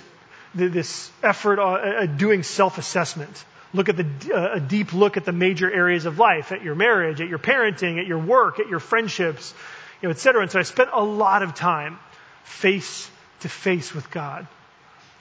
this 0.53 1.11
effort 1.23 1.59
at 1.59 2.17
doing 2.17 2.43
self-assessment. 2.43 3.45
Look 3.73 3.87
at 3.87 3.97
the 3.97 4.33
uh, 4.33 4.55
a 4.55 4.59
deep 4.59 4.93
look 4.93 5.15
at 5.15 5.25
the 5.25 5.31
major 5.31 5.71
areas 5.71 6.05
of 6.05 6.17
life, 6.17 6.51
at 6.51 6.63
your 6.63 6.75
marriage, 6.75 7.21
at 7.21 7.29
your 7.29 7.39
parenting, 7.39 7.99
at 7.99 8.07
your 8.07 8.17
work, 8.17 8.59
at 8.59 8.67
your 8.67 8.79
friendships, 8.79 9.53
you 10.01 10.07
know, 10.07 10.11
et 10.11 10.19
cetera. 10.19 10.41
And 10.41 10.51
so 10.51 10.59
I 10.59 10.63
spent 10.63 10.89
a 10.91 11.03
lot 11.03 11.43
of 11.43 11.53
time 11.53 11.99
face 12.43 13.09
to 13.41 13.49
face 13.49 13.93
with 13.93 14.09
God. 14.11 14.47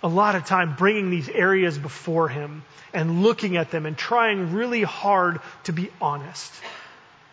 A 0.03 0.09
lot 0.09 0.35
of 0.35 0.45
time 0.45 0.77
bringing 0.77 1.11
these 1.11 1.29
areas 1.29 1.77
before 1.77 2.29
Him 2.29 2.63
and 2.95 3.23
looking 3.23 3.57
at 3.57 3.71
them 3.71 3.85
and 3.85 3.97
trying 3.97 4.55
really 4.55 4.83
hard 4.83 5.41
to 5.65 5.73
be 5.73 5.91
honest 6.01 6.53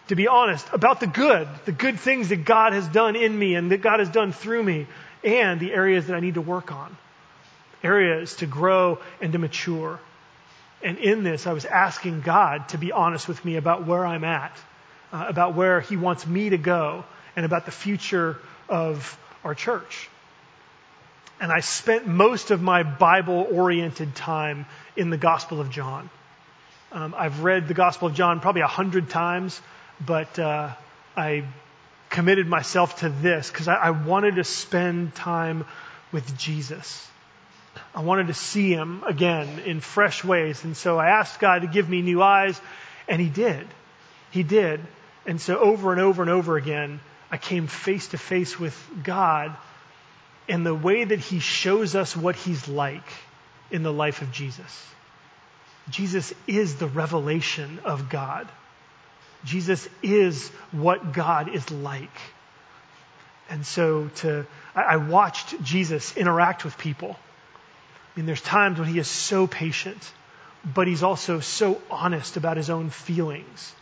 to 0.07 0.15
be 0.15 0.27
honest, 0.27 0.67
about 0.71 0.99
the 0.99 1.07
good, 1.07 1.47
the 1.65 1.71
good 1.71 1.99
things 1.99 2.29
that 2.29 2.45
God 2.45 2.73
has 2.73 2.87
done 2.87 3.15
in 3.15 3.37
me 3.37 3.55
and 3.55 3.71
that 3.71 3.81
God 3.81 3.99
has 3.99 4.09
done 4.09 4.31
through 4.31 4.63
me, 4.63 4.87
and 5.23 5.59
the 5.59 5.73
areas 5.73 6.07
that 6.07 6.15
I 6.15 6.19
need 6.19 6.35
to 6.35 6.41
work 6.41 6.71
on, 6.71 6.95
areas 7.83 8.35
to 8.37 8.45
grow 8.45 8.99
and 9.19 9.33
to 9.33 9.39
mature. 9.39 9.99
And 10.83 10.99
in 10.99 11.23
this, 11.23 11.47
I 11.47 11.53
was 11.53 11.65
asking 11.65 12.21
God 12.21 12.69
to 12.69 12.77
be 12.77 12.91
honest 12.91 13.27
with 13.27 13.43
me 13.43 13.55
about 13.55 13.87
where 13.87 14.05
I'm 14.05 14.23
at, 14.23 14.55
uh, 15.11 15.25
about 15.27 15.55
where 15.55 15.81
He 15.81 15.97
wants 15.97 16.27
me 16.27 16.49
to 16.49 16.57
go, 16.57 17.03
and 17.35 17.45
about 17.45 17.65
the 17.65 17.71
future 17.71 18.37
of 18.69 19.17
our 19.43 19.55
church. 19.55 20.09
And 21.41 21.51
I 21.51 21.59
spent 21.59 22.07
most 22.07 22.51
of 22.51 22.61
my 22.61 22.83
Bible 22.83 23.47
oriented 23.51 24.15
time 24.15 24.67
in 24.95 25.09
the 25.09 25.17
Gospel 25.17 25.59
of 25.59 25.69
John. 25.69 26.09
Um, 26.91 27.13
I've 27.17 27.43
read 27.43 27.67
the 27.67 27.73
Gospel 27.73 28.07
of 28.07 28.13
John 28.13 28.39
probably 28.39 28.61
a 28.61 28.67
hundred 28.67 29.09
times 29.09 29.59
but 30.03 30.37
uh, 30.39 30.73
I 31.15 31.45
committed 32.09 32.47
myself 32.47 32.99
to 32.99 33.09
this 33.09 33.49
because 33.49 33.67
I, 33.67 33.75
I 33.75 33.89
wanted 33.91 34.35
to 34.35 34.43
spend 34.43 35.15
time 35.15 35.65
with 36.11 36.37
Jesus. 36.37 37.07
I 37.93 38.01
wanted 38.01 38.27
to 38.27 38.33
see 38.33 38.71
him 38.71 39.03
again 39.05 39.59
in 39.59 39.81
fresh 39.81 40.23
ways. 40.23 40.63
And 40.63 40.75
so 40.77 40.97
I 40.97 41.09
asked 41.09 41.39
God 41.39 41.61
to 41.61 41.67
give 41.67 41.89
me 41.89 42.01
new 42.01 42.21
eyes, 42.21 42.59
and 43.07 43.21
he 43.21 43.29
did. 43.29 43.67
He 44.31 44.43
did. 44.43 44.79
And 45.25 45.41
so 45.41 45.57
over 45.57 45.91
and 45.91 46.01
over 46.01 46.21
and 46.21 46.31
over 46.31 46.57
again, 46.57 46.99
I 47.31 47.37
came 47.37 47.67
face 47.67 48.07
to 48.09 48.17
face 48.17 48.59
with 48.59 48.75
God 49.03 49.55
and 50.47 50.65
the 50.65 50.75
way 50.75 51.03
that 51.03 51.19
he 51.19 51.39
shows 51.39 51.95
us 51.95 52.15
what 52.15 52.35
he's 52.35 52.67
like 52.67 53.07
in 53.71 53.83
the 53.83 53.91
life 53.91 54.21
of 54.21 54.31
Jesus. 54.31 54.87
Jesus 55.89 56.33
is 56.47 56.75
the 56.75 56.87
revelation 56.87 57.79
of 57.83 58.09
God. 58.09 58.47
Jesus 59.45 59.87
is 60.01 60.49
what 60.71 61.13
God 61.13 61.53
is 61.53 61.69
like. 61.71 62.17
And 63.49 63.65
so 63.65 64.09
to, 64.15 64.45
I 64.75 64.97
watched 64.97 65.61
Jesus 65.63 66.17
interact 66.17 66.65
with 66.65 66.77
people. 66.77 67.11
I 67.11 68.19
mean, 68.19 68.25
there's 68.25 68.41
times 68.41 68.79
when 68.79 68.87
he 68.87 68.97
is 68.97 69.07
so 69.07 69.45
patient, 69.45 70.11
but 70.65 70.87
he's 70.87 71.03
also 71.03 71.41
so 71.41 71.79
honest 71.91 72.37
about 72.37 72.57
his 72.57 72.69
own 72.69 72.89
feelings. 72.89 73.73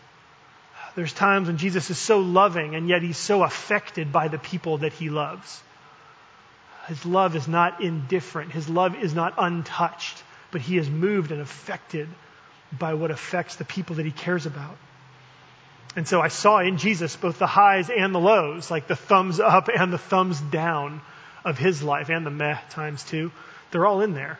There's 0.95 1.13
times 1.13 1.47
when 1.47 1.57
Jesus 1.57 1.89
is 1.89 1.97
so 1.97 2.19
loving 2.19 2.75
and 2.75 2.89
yet 2.89 3.01
he's 3.01 3.17
so 3.17 3.41
affected 3.43 4.11
by 4.11 4.27
the 4.27 4.37
people 4.37 4.79
that 4.79 4.93
he 4.93 5.09
loves. 5.09 5.61
His 6.87 7.05
love 7.05 7.35
is 7.35 7.47
not 7.47 7.81
indifferent. 7.81 8.51
His 8.51 8.67
love 8.67 8.95
is 8.95 9.15
not 9.15 9.35
untouched, 9.37 10.21
but 10.51 10.61
he 10.61 10.77
is 10.77 10.89
moved 10.89 11.31
and 11.31 11.41
affected 11.41 12.09
by 12.77 12.95
what 12.95 13.11
affects 13.11 13.55
the 13.55 13.65
people 13.65 13.95
that 13.95 14.05
he 14.05 14.11
cares 14.11 14.45
about. 14.45 14.75
And 15.95 16.07
so 16.07 16.21
I 16.21 16.29
saw 16.29 16.59
in 16.59 16.77
Jesus 16.77 17.15
both 17.15 17.37
the 17.37 17.47
highs 17.47 17.89
and 17.89 18.15
the 18.15 18.19
lows, 18.19 18.71
like 18.71 18.87
the 18.87 18.95
thumbs 18.95 19.39
up 19.39 19.69
and 19.69 19.93
the 19.93 19.97
thumbs 19.97 20.39
down 20.39 21.01
of 21.45 21.57
his 21.57 21.83
life, 21.83 22.09
and 22.09 22.25
the 22.25 22.31
meh 22.31 22.57
times 22.69 23.03
too. 23.03 23.31
They're 23.71 23.85
all 23.85 24.01
in 24.01 24.13
there. 24.13 24.39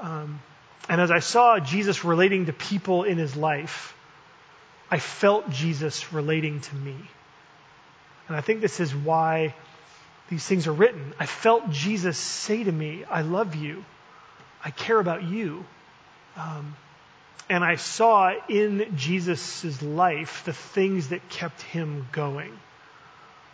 Um, 0.00 0.40
and 0.88 1.00
as 1.00 1.10
I 1.10 1.18
saw 1.18 1.60
Jesus 1.60 2.04
relating 2.04 2.46
to 2.46 2.52
people 2.52 3.04
in 3.04 3.18
his 3.18 3.36
life, 3.36 3.94
I 4.90 4.98
felt 4.98 5.50
Jesus 5.50 6.12
relating 6.12 6.60
to 6.60 6.74
me. 6.74 6.96
And 8.26 8.36
I 8.36 8.40
think 8.40 8.60
this 8.60 8.80
is 8.80 8.94
why 8.94 9.54
these 10.30 10.46
things 10.46 10.66
are 10.66 10.72
written. 10.72 11.14
I 11.18 11.26
felt 11.26 11.70
Jesus 11.70 12.18
say 12.18 12.64
to 12.64 12.72
me, 12.72 13.04
I 13.04 13.22
love 13.22 13.54
you. 13.54 13.84
I 14.64 14.70
care 14.70 14.98
about 14.98 15.22
you. 15.22 15.64
Um, 16.36 16.76
and 17.50 17.64
I 17.64 17.76
saw 17.76 18.32
in 18.48 18.94
Jesus' 18.96 19.82
life 19.82 20.44
the 20.44 20.52
things 20.52 21.08
that 21.08 21.28
kept 21.30 21.62
him 21.62 22.06
going. 22.12 22.52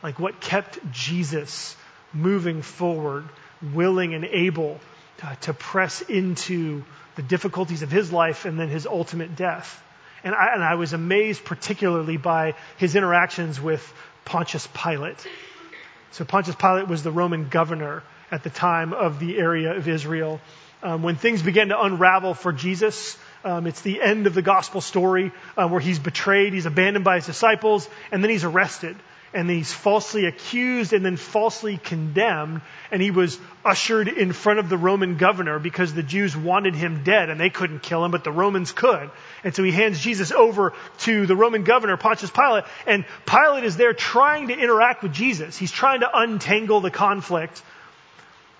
Like 0.03 0.19
what 0.19 0.41
kept 0.41 0.79
Jesus 0.91 1.77
moving 2.13 2.63
forward, 2.63 3.25
willing 3.73 4.15
and 4.15 4.25
able 4.25 4.81
to, 5.19 5.39
to 5.43 5.55
press 5.55 6.01
into 6.03 6.85
the 7.17 7.23
difficulties 7.23 7.83
of 7.83 7.91
his 7.91 8.13
life 8.13 8.45
and 8.45 8.59
then 8.59 8.69
his 8.69 8.87
ultimate 8.87 9.37
death. 9.37 9.81
And 10.25 10.35
I, 10.35 10.55
and 10.55 10.63
I 10.63 10.75
was 10.75 10.93
amazed 10.93 11.45
particularly 11.45 12.17
by 12.17 12.55
his 12.77 12.97
interactions 12.97 13.61
with 13.61 13.93
Pontius 14.25 14.69
Pilate. 14.75 15.25
So 16.13 16.25
Pontius 16.25 16.57
Pilate 16.57 16.89
was 16.89 17.03
the 17.03 17.13
Roman 17.13 17.49
governor 17.49 18.03
at 18.31 18.43
the 18.43 18.51
time 18.51 18.93
of 18.93 19.21
the 19.21 19.39
area 19.39 19.75
of 19.77 19.87
Israel. 19.87 20.41
Um, 20.83 21.03
when 21.03 21.17
things 21.17 21.43
began 21.43 21.69
to 21.69 21.81
unravel 21.81 22.35
for 22.35 22.53
Jesus, 22.53 23.17
um, 23.45 23.67
it's 23.67 23.83
the 23.83 24.01
end 24.01 24.27
of 24.27 24.35
the 24.35 24.43
gospel 24.43 24.81
story 24.81 25.31
uh, 25.57 25.69
where 25.69 25.81
he's 25.81 25.99
betrayed, 25.99 26.55
he's 26.55 26.67
abandoned 26.67 27.05
by 27.05 27.17
his 27.17 27.27
disciples, 27.27 27.89
and 28.11 28.23
then 28.23 28.31
he's 28.31 28.45
arrested. 28.45 28.97
And 29.35 29.51
he's 29.51 29.73
falsely 29.73 30.27
accused 30.27 30.93
and 30.93 31.05
then 31.05 31.17
falsely 31.17 31.77
condemned. 31.77 32.61
And 32.93 33.03
he 33.03 33.11
was 33.11 33.37
ushered 33.65 34.07
in 34.07 34.33
front 34.33 34.61
of 34.61 34.69
the 34.69 34.79
Roman 34.79 35.17
governor 35.17 35.59
because 35.59 35.93
the 35.93 36.05
Jews 36.05 36.37
wanted 36.37 36.77
him 36.77 37.03
dead 37.03 37.31
and 37.31 37.41
they 37.41 37.51
couldn't 37.51 37.83
kill 37.83 38.05
him, 38.05 38.13
but 38.13 38.23
the 38.23 38.31
Romans 38.31 38.71
could. 38.71 39.11
And 39.43 39.53
so 39.53 39.65
he 39.65 39.73
hands 39.73 39.99
Jesus 39.99 40.31
over 40.31 40.73
to 40.99 41.27
the 41.27 41.35
Roman 41.35 41.65
governor, 41.65 41.97
Pontius 41.97 42.31
Pilate. 42.31 42.63
And 42.87 43.05
Pilate 43.27 43.65
is 43.65 43.77
there 43.77 43.93
trying 43.93 44.49
to 44.49 44.55
interact 44.57 45.03
with 45.03 45.13
Jesus. 45.13 45.59
He's 45.59 45.73
trying 45.73 46.01
to 46.01 46.11
untangle 46.17 46.81
the 46.81 46.93
conflict. 46.93 47.61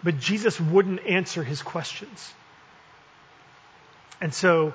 But 0.03 0.19
Jesus 0.19 0.61
wouldn't 0.61 1.07
answer 1.07 1.45
his 1.45 1.63
questions. 1.63 2.35
And 4.25 4.33
so 4.33 4.73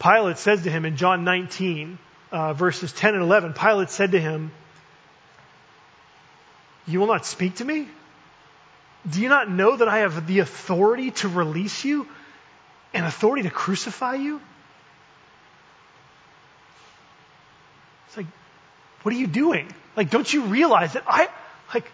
Pilate 0.00 0.36
says 0.36 0.64
to 0.64 0.70
him 0.70 0.84
in 0.84 0.96
John 0.96 1.22
19, 1.22 1.96
uh, 2.32 2.54
verses 2.54 2.92
10 2.92 3.14
and 3.14 3.22
11, 3.22 3.52
Pilate 3.52 3.88
said 3.88 4.10
to 4.10 4.20
him, 4.20 4.50
You 6.84 6.98
will 6.98 7.06
not 7.06 7.24
speak 7.24 7.54
to 7.58 7.64
me? 7.64 7.86
Do 9.08 9.22
you 9.22 9.28
not 9.28 9.48
know 9.48 9.76
that 9.76 9.86
I 9.86 9.98
have 9.98 10.26
the 10.26 10.40
authority 10.40 11.12
to 11.12 11.28
release 11.28 11.84
you 11.84 12.08
and 12.92 13.06
authority 13.06 13.44
to 13.44 13.50
crucify 13.50 14.16
you? 14.16 14.40
It's 18.08 18.16
like, 18.16 18.26
what 19.02 19.14
are 19.14 19.18
you 19.18 19.28
doing? 19.28 19.72
Like, 19.94 20.10
don't 20.10 20.30
you 20.34 20.42
realize 20.46 20.94
that 20.94 21.04
I, 21.06 21.28
like, 21.72 21.86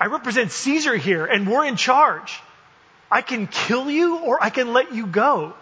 I 0.00 0.06
represent 0.06 0.50
Caesar 0.50 0.96
here 0.96 1.26
and 1.26 1.46
we're 1.46 1.66
in 1.66 1.76
charge. 1.76 2.40
I 3.10 3.20
can 3.20 3.48
kill 3.48 3.90
you 3.90 4.20
or 4.20 4.42
I 4.42 4.48
can 4.48 4.72
let 4.72 4.94
you 4.94 5.06
go. 5.06 5.52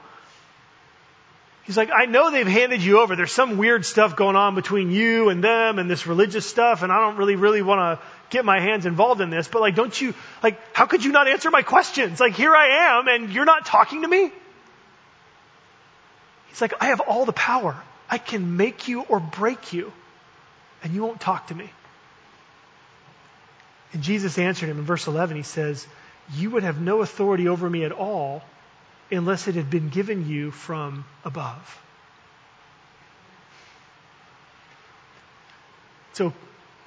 He's 1.64 1.76
like, 1.76 1.90
I 1.94 2.06
know 2.06 2.30
they've 2.30 2.46
handed 2.46 2.82
you 2.82 3.00
over. 3.00 3.14
There's 3.14 3.32
some 3.32 3.56
weird 3.56 3.86
stuff 3.86 4.16
going 4.16 4.34
on 4.34 4.56
between 4.56 4.90
you 4.90 5.28
and 5.28 5.44
them 5.44 5.78
and 5.78 5.88
this 5.88 6.06
religious 6.06 6.44
stuff, 6.44 6.82
and 6.82 6.90
I 6.90 6.98
don't 7.00 7.16
really, 7.16 7.36
really 7.36 7.62
want 7.62 8.00
to 8.00 8.06
get 8.30 8.44
my 8.44 8.58
hands 8.58 8.84
involved 8.84 9.20
in 9.20 9.30
this, 9.30 9.46
but 9.46 9.60
like, 9.60 9.76
don't 9.76 9.98
you, 10.00 10.14
like, 10.42 10.58
how 10.74 10.86
could 10.86 11.04
you 11.04 11.12
not 11.12 11.28
answer 11.28 11.50
my 11.50 11.62
questions? 11.62 12.18
Like, 12.18 12.34
here 12.34 12.54
I 12.54 12.98
am, 12.98 13.08
and 13.08 13.32
you're 13.32 13.44
not 13.44 13.64
talking 13.64 14.02
to 14.02 14.08
me? 14.08 14.32
He's 16.48 16.60
like, 16.60 16.74
I 16.80 16.86
have 16.86 17.00
all 17.00 17.24
the 17.26 17.32
power. 17.32 17.76
I 18.10 18.18
can 18.18 18.56
make 18.56 18.88
you 18.88 19.02
or 19.02 19.20
break 19.20 19.72
you, 19.72 19.92
and 20.82 20.92
you 20.92 21.02
won't 21.02 21.20
talk 21.20 21.46
to 21.48 21.54
me. 21.54 21.70
And 23.92 24.02
Jesus 24.02 24.36
answered 24.38 24.68
him 24.68 24.78
in 24.78 24.84
verse 24.84 25.06
11. 25.06 25.36
He 25.36 25.42
says, 25.42 25.86
You 26.34 26.50
would 26.50 26.62
have 26.62 26.80
no 26.80 27.02
authority 27.02 27.48
over 27.48 27.68
me 27.68 27.84
at 27.84 27.92
all 27.92 28.42
unless 29.12 29.48
it 29.48 29.54
had 29.54 29.70
been 29.70 29.88
given 29.88 30.28
you 30.28 30.50
from 30.50 31.04
above. 31.24 31.80
So 36.14 36.32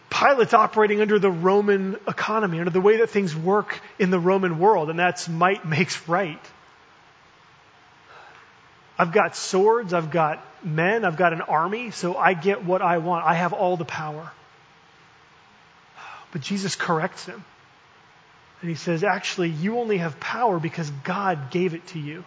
Pilate's 0.10 0.54
operating 0.54 1.02
under 1.02 1.20
the 1.20 1.32
Roman 1.32 1.98
economy, 2.08 2.60
under 2.60 2.72
the 2.72 2.82
way 2.82 2.98
that 2.98 3.10
things 3.10 3.36
work 3.36 3.80
in 4.00 4.12
the 4.12 4.20
Roman 4.20 4.60
world, 4.60 4.90
and 4.90 4.98
that's 4.98 5.28
might 5.28 5.66
makes 5.66 6.08
right. 6.08 6.42
I've 8.98 9.12
got 9.12 9.36
swords, 9.36 9.94
I've 9.94 10.10
got 10.10 10.46
men, 10.64 11.04
I've 11.04 11.18
got 11.18 11.34
an 11.34 11.42
army, 11.42 11.92
so 11.92 12.16
I 12.16 12.34
get 12.34 12.64
what 12.64 12.82
I 12.82 13.00
want. 13.00 13.26
I 13.26 13.34
have 13.34 13.52
all 13.52 13.76
the 13.76 13.86
power. 13.86 14.32
But 16.32 16.42
Jesus 16.42 16.76
corrects 16.76 17.26
him. 17.26 17.44
And 18.62 18.70
he 18.70 18.76
says, 18.76 19.04
actually, 19.04 19.50
you 19.50 19.80
only 19.80 19.98
have 19.98 20.20
power 20.20 20.60
because 20.60 20.90
God 21.04 21.52
gave 21.52 21.74
it 21.74 21.86
to 21.88 22.00
you. 22.00 22.24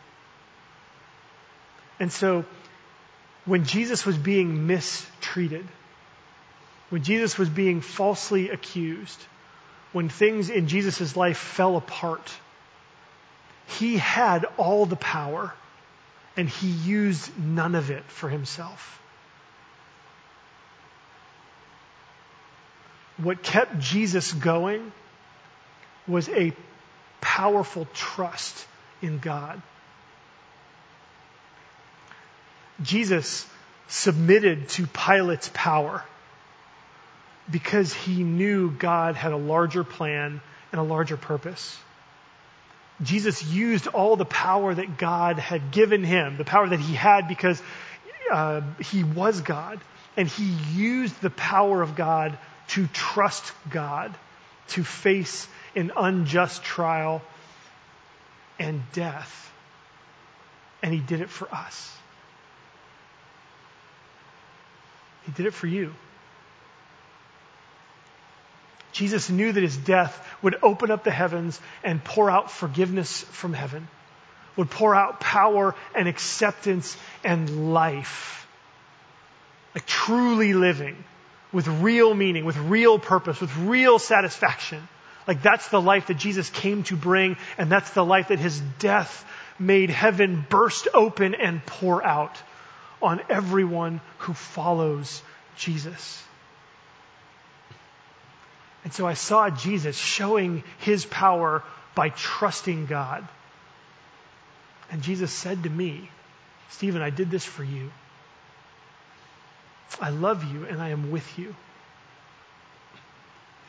And 1.98 2.12
so, 2.12 2.44
when 3.44 3.64
Jesus 3.64 4.06
was 4.06 4.16
being 4.16 4.66
mistreated, 4.66 5.66
when 6.90 7.02
Jesus 7.02 7.38
was 7.38 7.48
being 7.48 7.80
falsely 7.80 8.50
accused, 8.50 9.20
when 9.92 10.08
things 10.08 10.50
in 10.50 10.68
Jesus' 10.68 11.16
life 11.16 11.38
fell 11.38 11.76
apart, 11.76 12.32
he 13.66 13.96
had 13.96 14.44
all 14.56 14.86
the 14.86 14.96
power 14.96 15.52
and 16.36 16.48
he 16.48 16.68
used 16.68 17.36
none 17.38 17.74
of 17.74 17.90
it 17.90 18.04
for 18.04 18.28
himself. 18.28 19.00
What 23.16 23.42
kept 23.42 23.80
Jesus 23.80 24.32
going 24.32 24.92
was 26.08 26.28
a 26.28 26.52
powerful 27.20 27.86
trust 27.94 28.66
in 29.02 29.18
God. 29.18 29.60
Jesus 32.82 33.46
submitted 33.88 34.68
to 34.70 34.86
Pilate's 34.86 35.50
power 35.52 36.04
because 37.50 37.92
he 37.92 38.22
knew 38.22 38.70
God 38.70 39.16
had 39.16 39.32
a 39.32 39.36
larger 39.36 39.82
plan 39.82 40.40
and 40.72 40.80
a 40.80 40.84
larger 40.84 41.16
purpose. 41.16 41.76
Jesus 43.02 43.44
used 43.44 43.86
all 43.86 44.16
the 44.16 44.24
power 44.24 44.74
that 44.74 44.98
God 44.98 45.38
had 45.38 45.70
given 45.70 46.02
him, 46.02 46.36
the 46.36 46.44
power 46.44 46.68
that 46.68 46.80
he 46.80 46.94
had 46.94 47.28
because 47.28 47.62
uh, 48.30 48.62
he 48.80 49.04
was 49.04 49.40
God, 49.40 49.80
and 50.16 50.28
he 50.28 50.44
used 50.74 51.20
the 51.20 51.30
power 51.30 51.80
of 51.80 51.94
God 51.94 52.36
to 52.68 52.86
trust 52.88 53.52
God, 53.70 54.14
to 54.68 54.84
face 54.84 55.48
an 55.78 55.92
unjust 55.96 56.62
trial 56.62 57.22
and 58.58 58.82
death. 58.92 59.50
And 60.82 60.92
he 60.92 61.00
did 61.00 61.20
it 61.20 61.30
for 61.30 61.52
us. 61.52 61.96
He 65.24 65.32
did 65.32 65.46
it 65.46 65.54
for 65.54 65.66
you. 65.66 65.94
Jesus 68.92 69.30
knew 69.30 69.52
that 69.52 69.62
his 69.62 69.76
death 69.76 70.26
would 70.42 70.56
open 70.62 70.90
up 70.90 71.04
the 71.04 71.10
heavens 71.10 71.60
and 71.84 72.02
pour 72.02 72.30
out 72.30 72.50
forgiveness 72.50 73.22
from 73.22 73.52
heaven, 73.52 73.86
would 74.56 74.70
pour 74.70 74.94
out 74.94 75.20
power 75.20 75.74
and 75.94 76.08
acceptance 76.08 76.96
and 77.22 77.72
life. 77.72 78.46
Like 79.74 79.86
truly 79.86 80.54
living 80.54 81.04
with 81.52 81.68
real 81.68 82.12
meaning, 82.14 82.44
with 82.44 82.56
real 82.56 82.98
purpose, 82.98 83.40
with 83.40 83.54
real 83.58 83.98
satisfaction. 83.98 84.88
Like 85.28 85.42
that's 85.42 85.68
the 85.68 85.80
life 85.80 86.06
that 86.06 86.16
Jesus 86.16 86.48
came 86.48 86.84
to 86.84 86.96
bring, 86.96 87.36
and 87.58 87.70
that's 87.70 87.90
the 87.90 88.04
life 88.04 88.28
that 88.28 88.38
his 88.38 88.58
death 88.78 89.26
made 89.58 89.90
heaven 89.90 90.46
burst 90.48 90.88
open 90.94 91.34
and 91.34 91.64
pour 91.66 92.04
out 92.04 92.40
on 93.02 93.20
everyone 93.28 94.00
who 94.18 94.32
follows 94.32 95.22
Jesus. 95.56 96.22
And 98.84 98.92
so 98.92 99.06
I 99.06 99.14
saw 99.14 99.50
Jesus 99.50 99.98
showing 99.98 100.64
his 100.78 101.04
power 101.04 101.62
by 101.94 102.08
trusting 102.08 102.86
God. 102.86 103.28
And 104.90 105.02
Jesus 105.02 105.30
said 105.30 105.64
to 105.64 105.70
me, 105.70 106.08
Stephen, 106.70 107.02
I 107.02 107.10
did 107.10 107.30
this 107.30 107.44
for 107.44 107.64
you. 107.64 107.90
I 110.00 110.08
love 110.08 110.44
you 110.44 110.64
and 110.64 110.80
I 110.80 110.90
am 110.90 111.10
with 111.10 111.38
you. 111.38 111.54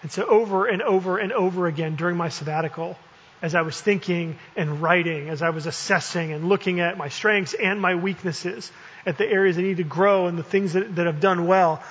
And 0.02 0.12
so 0.12 0.26
over 0.26 0.66
and 0.66 0.82
over 0.82 1.18
and 1.18 1.32
over 1.34 1.68
again 1.68 1.96
during 1.96 2.16
my 2.16 2.30
sabbatical, 2.30 2.98
as 3.42 3.56
I 3.56 3.62
was 3.62 3.80
thinking 3.80 4.38
and 4.56 4.82
writing, 4.82 5.30
as 5.30 5.42
I 5.42 5.50
was 5.50 5.66
assessing 5.66 6.32
and 6.32 6.50
looking 6.50 6.80
at 6.80 6.98
my 6.98 7.10
strengths 7.10 7.54
and 7.54 7.82
my 7.82 7.96
weaknesses, 7.96 8.72
at 9.06 9.18
the 9.18 9.28
areas 9.28 9.58
I 9.58 9.62
need 9.62 9.78
to 9.78 9.84
grow 9.84 10.28
and 10.28 10.38
the 10.38 10.44
things 10.44 10.74
that, 10.74 10.96
that 10.96 11.08
I've 11.08 11.20
done 11.20 11.48
well, 11.48 11.82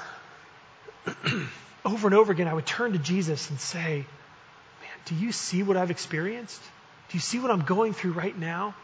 over 1.85 2.09
and 2.09 2.15
over 2.15 2.33
again, 2.33 2.49
I 2.49 2.55
would 2.55 2.67
turn 2.67 2.93
to 2.93 2.99
Jesus 2.99 3.51
and 3.51 3.61
say, 3.61 4.05
Man, 4.81 4.99
do 5.07 5.15
you 5.15 5.33
see 5.33 5.63
what 5.63 5.77
I've 5.77 5.91
experienced? 5.91 6.61
Do 7.09 7.17
you 7.17 7.21
see 7.21 7.39
what 7.39 7.51
I'm 7.51 7.63
going 7.63 7.95
through 7.95 8.13
right 8.13 8.37
now? 8.37 8.75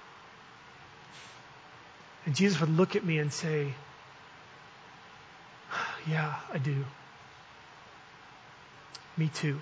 And 2.27 2.35
Jesus 2.35 2.61
would 2.61 2.75
look 2.75 2.97
at 2.97 3.05
me 3.05 3.19
and 3.19 3.33
say, 3.33 3.73
Yeah, 6.09 6.35
I 6.53 6.59
do. 6.59 6.85
Me 9.17 9.29
too. 9.29 9.61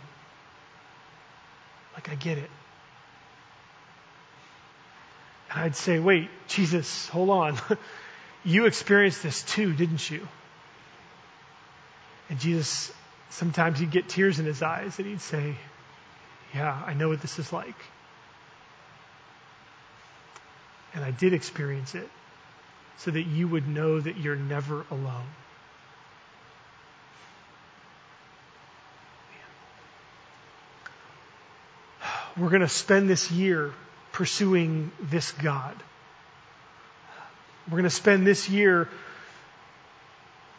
Like, 1.94 2.08
I 2.08 2.14
get 2.14 2.38
it. 2.38 2.50
And 5.50 5.60
I'd 5.60 5.76
say, 5.76 5.98
Wait, 5.98 6.30
Jesus, 6.48 7.08
hold 7.08 7.30
on. 7.30 7.58
you 8.44 8.66
experienced 8.66 9.22
this 9.22 9.42
too, 9.42 9.72
didn't 9.74 10.10
you? 10.10 10.26
And 12.30 12.40
Jesus, 12.40 12.90
sometimes 13.30 13.78
he'd 13.78 13.90
get 13.90 14.08
tears 14.08 14.38
in 14.38 14.46
his 14.46 14.62
eyes 14.62 14.98
and 14.98 15.06
he'd 15.06 15.20
say, 15.20 15.54
Yeah, 16.54 16.82
I 16.86 16.94
know 16.94 17.08
what 17.08 17.20
this 17.20 17.38
is 17.38 17.52
like. 17.52 17.76
And 20.94 21.04
I 21.04 21.10
did 21.10 21.32
experience 21.32 21.94
it 21.94 22.08
so 22.98 23.10
that 23.10 23.22
you 23.22 23.48
would 23.48 23.68
know 23.68 24.00
that 24.00 24.16
you're 24.18 24.36
never 24.36 24.84
alone. 24.90 25.26
We're 32.36 32.48
going 32.48 32.62
to 32.62 32.68
spend 32.68 33.10
this 33.10 33.30
year 33.30 33.72
pursuing 34.12 34.90
this 35.00 35.32
God. 35.32 35.74
We're 37.66 37.78
going 37.78 37.84
to 37.84 37.90
spend 37.90 38.26
this 38.26 38.48
year 38.48 38.88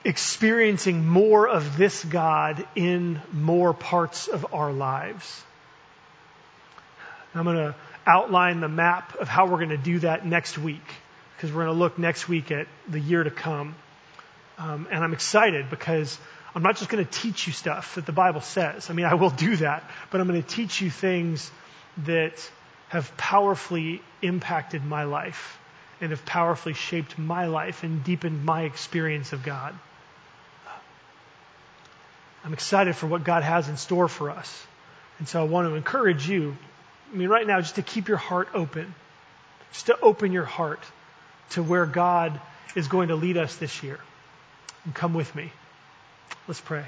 experiencing 0.05 1.07
more 1.07 1.47
of 1.47 1.77
this 1.77 2.03
God 2.03 2.65
in 2.75 3.21
more 3.31 3.73
parts 3.73 4.27
of 4.27 4.53
our 4.53 4.71
lives. 4.71 5.43
I'm 7.33 7.45
going 7.45 7.57
to 7.57 7.75
outline 8.05 8.59
the 8.59 8.69
map 8.69 9.15
of 9.15 9.27
how 9.27 9.47
we're 9.47 9.57
going 9.57 9.69
to 9.69 9.77
do 9.77 9.99
that 9.99 10.25
next 10.25 10.57
week 10.57 10.83
because 11.35 11.51
we're 11.51 11.65
going 11.65 11.75
to 11.75 11.79
look 11.79 11.97
next 11.97 12.29
week 12.29 12.51
at 12.51 12.67
the 12.87 12.99
year 12.99 13.23
to 13.23 13.31
come. 13.31 13.75
Um, 14.59 14.87
and 14.91 15.03
I'm 15.03 15.13
excited 15.13 15.69
because 15.69 16.19
I'm 16.55 16.61
not 16.61 16.77
just 16.77 16.89
going 16.89 17.03
to 17.03 17.11
teach 17.11 17.47
you 17.47 17.53
stuff 17.53 17.95
that 17.95 18.05
the 18.05 18.11
Bible 18.11 18.41
says. 18.41 18.89
I 18.89 18.93
mean, 18.93 19.05
I 19.05 19.15
will 19.15 19.31
do 19.31 19.55
that, 19.57 19.89
but 20.11 20.21
I'm 20.21 20.27
going 20.27 20.41
to 20.41 20.47
teach 20.47 20.81
you 20.81 20.91
things 20.91 21.49
that 22.05 22.33
have 22.89 23.15
powerfully 23.17 24.01
impacted 24.21 24.85
my 24.85 25.03
life 25.05 25.57
and 25.99 26.11
have 26.11 26.25
powerfully 26.25 26.73
shaped 26.73 27.17
my 27.17 27.47
life 27.47 27.83
and 27.83 28.03
deepened 28.03 28.45
my 28.45 28.63
experience 28.63 29.33
of 29.33 29.43
God. 29.43 29.73
I'm 32.45 32.53
excited 32.53 32.95
for 32.95 33.07
what 33.07 33.23
God 33.23 33.41
has 33.41 33.69
in 33.69 33.77
store 33.77 34.07
for 34.07 34.29
us. 34.29 34.65
And 35.17 35.27
so 35.27 35.41
I 35.41 35.45
want 35.45 35.67
to 35.69 35.75
encourage 35.75 36.27
you, 36.27 36.57
I 37.11 37.15
mean, 37.15 37.29
right 37.29 37.47
now, 37.47 37.61
just 37.61 37.75
to 37.75 37.81
keep 37.81 38.07
your 38.07 38.17
heart 38.17 38.49
open, 38.53 38.93
just 39.71 39.87
to 39.87 39.99
open 40.01 40.33
your 40.33 40.45
heart 40.45 40.83
to 41.51 41.63
where 41.63 41.85
God 41.85 42.39
is 42.75 42.87
going 42.87 43.07
to 43.07 43.15
lead 43.15 43.37
us 43.37 43.55
this 43.55 43.81
year. 43.81 43.99
And 44.85 44.93
come 44.93 45.13
with 45.13 45.33
me. 45.33 45.51
Let's 46.47 46.61
pray. 46.61 46.85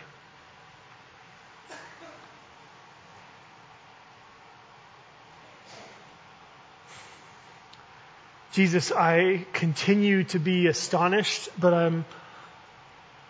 Jesus, 8.51 8.91
I 8.91 9.45
continue 9.51 10.23
to 10.25 10.39
be 10.39 10.67
astonished, 10.67 11.49
but 11.60 11.73
I'm, 11.73 12.05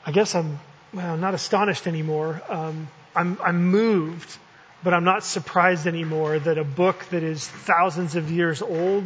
I 0.06 0.12
guess 0.12 0.36
I'm, 0.36 0.60
well, 0.94 1.18
not 1.18 1.34
astonished 1.34 1.88
anymore. 1.88 2.42
Um, 2.48 2.88
I'm, 3.16 3.40
I'm 3.44 3.66
moved, 3.66 4.38
but 4.84 4.94
I'm 4.94 5.04
not 5.04 5.24
surprised 5.24 5.88
anymore 5.88 6.38
that 6.38 6.60
a 6.60 6.64
book 6.64 7.06
that 7.06 7.24
is 7.24 7.48
thousands 7.48 8.16
of 8.16 8.30
years 8.30 8.62
old 8.62 9.04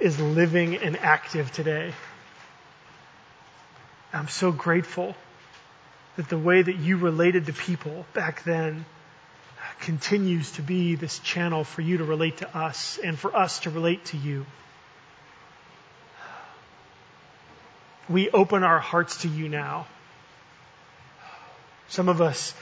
is 0.00 0.18
living 0.18 0.76
and 0.76 0.96
active 0.96 1.52
today. 1.52 1.92
I'm 4.12 4.28
so 4.28 4.50
grateful 4.50 5.14
that 6.18 6.28
the 6.28 6.38
way 6.38 6.60
that 6.60 6.76
you 6.76 6.98
related 6.98 7.46
to 7.46 7.54
people 7.54 8.04
back 8.12 8.44
then 8.44 8.84
continues 9.80 10.52
to 10.52 10.62
be 10.62 10.94
this 10.94 11.18
channel 11.20 11.64
for 11.64 11.80
you 11.80 11.96
to 11.96 12.04
relate 12.04 12.36
to 12.38 12.58
us 12.58 12.98
and 13.02 13.18
for 13.18 13.34
us 13.34 13.60
to 13.60 13.70
relate 13.70 14.04
to 14.04 14.18
you. 14.18 14.44
we 18.08 18.30
open 18.30 18.62
our 18.62 18.78
hearts 18.78 19.22
to 19.22 19.28
you 19.28 19.48
now. 19.48 19.86
Some 21.88 22.08
of 22.08 22.20
us 22.20 22.54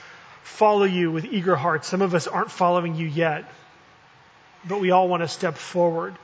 follow 0.43 0.83
you 0.83 1.11
with 1.11 1.25
eager 1.25 1.55
hearts. 1.55 1.87
Some 1.87 2.01
of 2.01 2.13
us 2.15 2.27
aren't 2.27 2.51
following 2.51 2.95
you 2.95 3.07
yet. 3.07 3.45
But 4.67 4.79
we 4.79 4.91
all 4.91 5.07
want 5.07 5.23
to 5.23 5.27
step 5.27 5.55
forward 5.55 6.15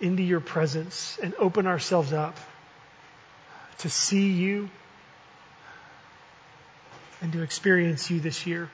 into 0.00 0.22
your 0.22 0.40
presence 0.40 1.18
and 1.22 1.34
open 1.38 1.66
ourselves 1.66 2.12
up 2.12 2.36
to 3.78 3.90
see 3.90 4.30
you 4.30 4.70
and 7.20 7.32
to 7.32 7.42
experience 7.42 8.10
you 8.10 8.20
this 8.20 8.46
year. 8.46 8.68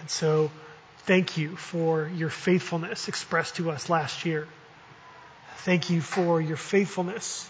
And 0.00 0.10
so, 0.10 0.50
thank 0.98 1.36
you 1.36 1.56
for 1.56 2.08
your 2.14 2.30
faithfulness 2.30 3.08
expressed 3.08 3.56
to 3.56 3.70
us 3.70 3.88
last 3.88 4.24
year. 4.24 4.46
Thank 5.58 5.90
you 5.90 6.00
for 6.00 6.40
your 6.40 6.56
faithfulness 6.56 7.48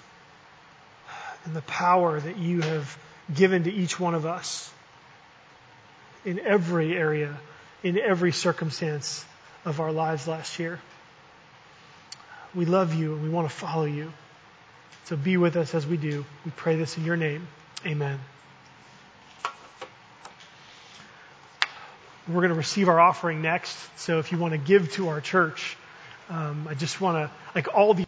and 1.44 1.55
the 1.55 1.62
power 1.62 2.18
that 2.18 2.38
you 2.38 2.61
have 2.61 2.98
given 3.35 3.64
to 3.64 3.72
each 3.72 3.98
one 4.01 4.14
of 4.14 4.27
us 4.27 4.70
in 6.24 6.38
every 6.40 6.96
area, 6.96 7.37
in 7.83 7.98
every 7.98 8.33
circumstance 8.33 9.24
of 9.64 9.81
our 9.81 9.92
lives 9.92 10.27
last 10.27 10.59
year. 10.59 10.81
We 12.55 12.64
love 12.64 12.94
you 12.94 13.14
and 13.14 13.22
we 13.22 13.29
want 13.29 13.48
to 13.48 13.55
follow 13.55 13.85
you. 13.85 14.12
So 15.05 15.16
be 15.16 15.37
with 15.37 15.57
us 15.57 15.74
as 15.74 15.87
we 15.87 15.96
do. 15.96 16.24
We 16.44 16.51
pray 16.51 16.77
this 16.77 16.96
in 16.96 17.05
your 17.05 17.16
name. 17.16 17.46
Amen. 17.87 18.19
We're 22.27 22.35
going 22.35 22.49
to 22.49 22.55
receive 22.55 22.88
our 22.88 22.99
offering 22.99 23.41
next. 23.41 23.77
So 23.99 24.19
if 24.19 24.33
you 24.33 24.38
want 24.38 24.53
to 24.53 24.59
give 24.59 24.93
to 24.93 25.09
our 25.09 25.21
church, 25.21 25.77
um, 26.29 26.67
I 26.69 26.75
just 26.75 27.01
want 27.01 27.17
to, 27.17 27.35
like 27.55 27.75
all 27.75 27.88
the 27.88 27.95